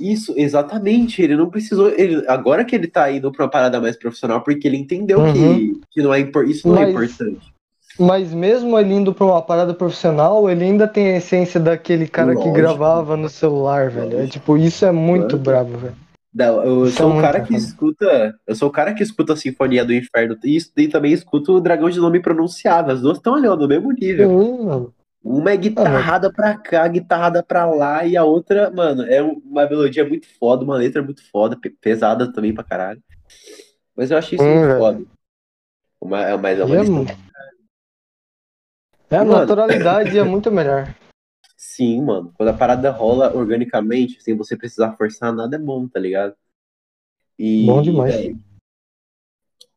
[0.00, 1.20] Isso, exatamente.
[1.20, 1.88] Ele não precisou.
[1.90, 5.32] Ele, agora que ele tá indo pra uma parada mais profissional, porque ele entendeu Uhum.
[5.32, 7.52] que, que não é, isso não é Mas- importante.
[8.00, 12.32] Mas mesmo ele indo pra uma parada profissional, ele ainda tem a essência daquele cara
[12.32, 12.44] Lógico.
[12.52, 14.20] que gravava no celular, velho.
[14.20, 15.42] É tipo, isso é muito Lógico.
[15.42, 15.96] brabo, velho.
[16.34, 18.38] Não, eu sou é o cara que escuta.
[18.46, 21.60] Eu sou o cara que escuta a Sinfonia do Inferno e, e também escuto o
[21.60, 22.92] Dragão de Nome Pronunciado.
[22.92, 24.28] As duas estão ali, ó, no mesmo nível.
[24.28, 24.94] Sim, mano.
[25.24, 30.06] Uma é guitarrada pra cá, guitarrada pra lá, e a outra, mano, é uma melodia
[30.06, 33.02] muito foda, uma letra muito foda, pe- pesada também pra caralho.
[33.96, 35.02] Mas eu achei isso Hum, muito foda.
[36.00, 37.16] Uma, é mais é uma é lista-
[39.10, 40.88] É, a naturalidade é muito melhor.
[41.58, 42.32] Sim, mano.
[42.36, 46.36] Quando a parada rola organicamente, sem você precisar forçar nada, é bom, tá ligado?
[47.36, 48.14] E, Bom demais.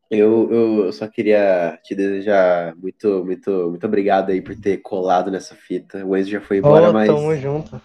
[0.08, 5.56] Eu, eu, só queria te desejar muito, muito, muito obrigado aí por ter colado nessa
[5.56, 6.06] fita.
[6.06, 7.08] O Enzo já foi embora, Ó, mas.
[7.08, 7.82] tamo junto.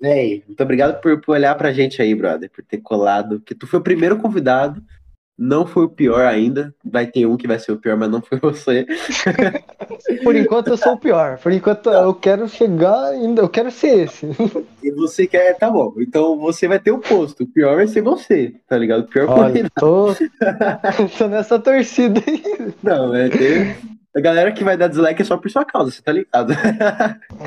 [0.00, 3.40] Véi, muito obrigado por, por olhar pra gente aí, brother, por ter colado.
[3.40, 4.84] Que tu foi o primeiro convidado,
[5.38, 6.74] não foi o pior ainda.
[6.84, 8.86] Vai ter um que vai ser o pior, mas não foi você.
[10.22, 11.38] Por enquanto eu sou o pior.
[11.38, 13.42] Por enquanto eu quero chegar ainda.
[13.42, 14.26] Eu quero ser esse.
[14.82, 15.94] E você quer, tá bom.
[15.98, 17.44] Então você vai ter o posto.
[17.44, 19.02] O pior vai ser você, tá ligado?
[19.02, 20.08] O pior Olha, tô,
[21.16, 22.74] tô nessa torcida aí.
[22.82, 23.76] Não, é ter.
[24.14, 26.52] A galera que vai dar dislike é só por sua causa, você tá ligado?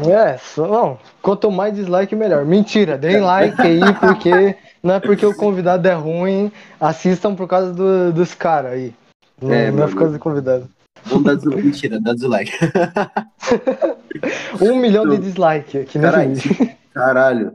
[0.10, 0.98] É, só, não.
[1.22, 2.46] Quanto mais dislike, melhor.
[2.46, 4.56] Mentira, deem like aí, porque
[4.86, 8.94] não é porque o convidado é ruim, assistam por causa do- dos caras aí.
[9.42, 10.70] Não É, não é por causa do convidado.
[11.06, 11.62] Vamos dar dislike.
[11.64, 12.52] Mentira, dá dislike.
[14.62, 15.20] Um milhão de Não.
[15.20, 16.36] dislike aqui Caralho.
[16.36, 16.70] vídeo.
[16.94, 17.54] Caralho.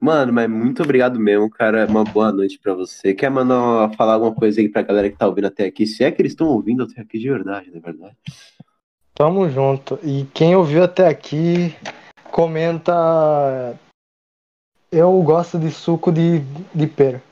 [0.00, 1.86] Mano, mas muito obrigado mesmo, cara.
[1.86, 3.14] Uma boa noite pra você.
[3.14, 5.86] Quer mandar falar alguma coisa aí pra galera que tá ouvindo até aqui?
[5.86, 8.16] Se é que eles estão ouvindo até aqui de verdade, na verdade.
[9.14, 9.98] Tamo junto.
[10.02, 11.74] E quem ouviu até aqui,
[12.30, 13.74] comenta.
[14.92, 16.40] Eu gosto de suco de,
[16.74, 17.22] de pera.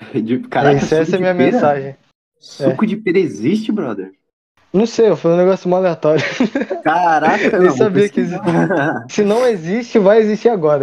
[0.14, 1.52] De, caraca, é suco essa é a minha pera?
[1.52, 1.96] mensagem.
[2.38, 4.12] Suco de pera existe, brother?
[4.72, 6.24] Não sei, eu falei um negócio mal aleatório.
[6.82, 8.22] Caraca, Eu não, sabia que.
[9.08, 10.82] Se não existe, vai existir agora.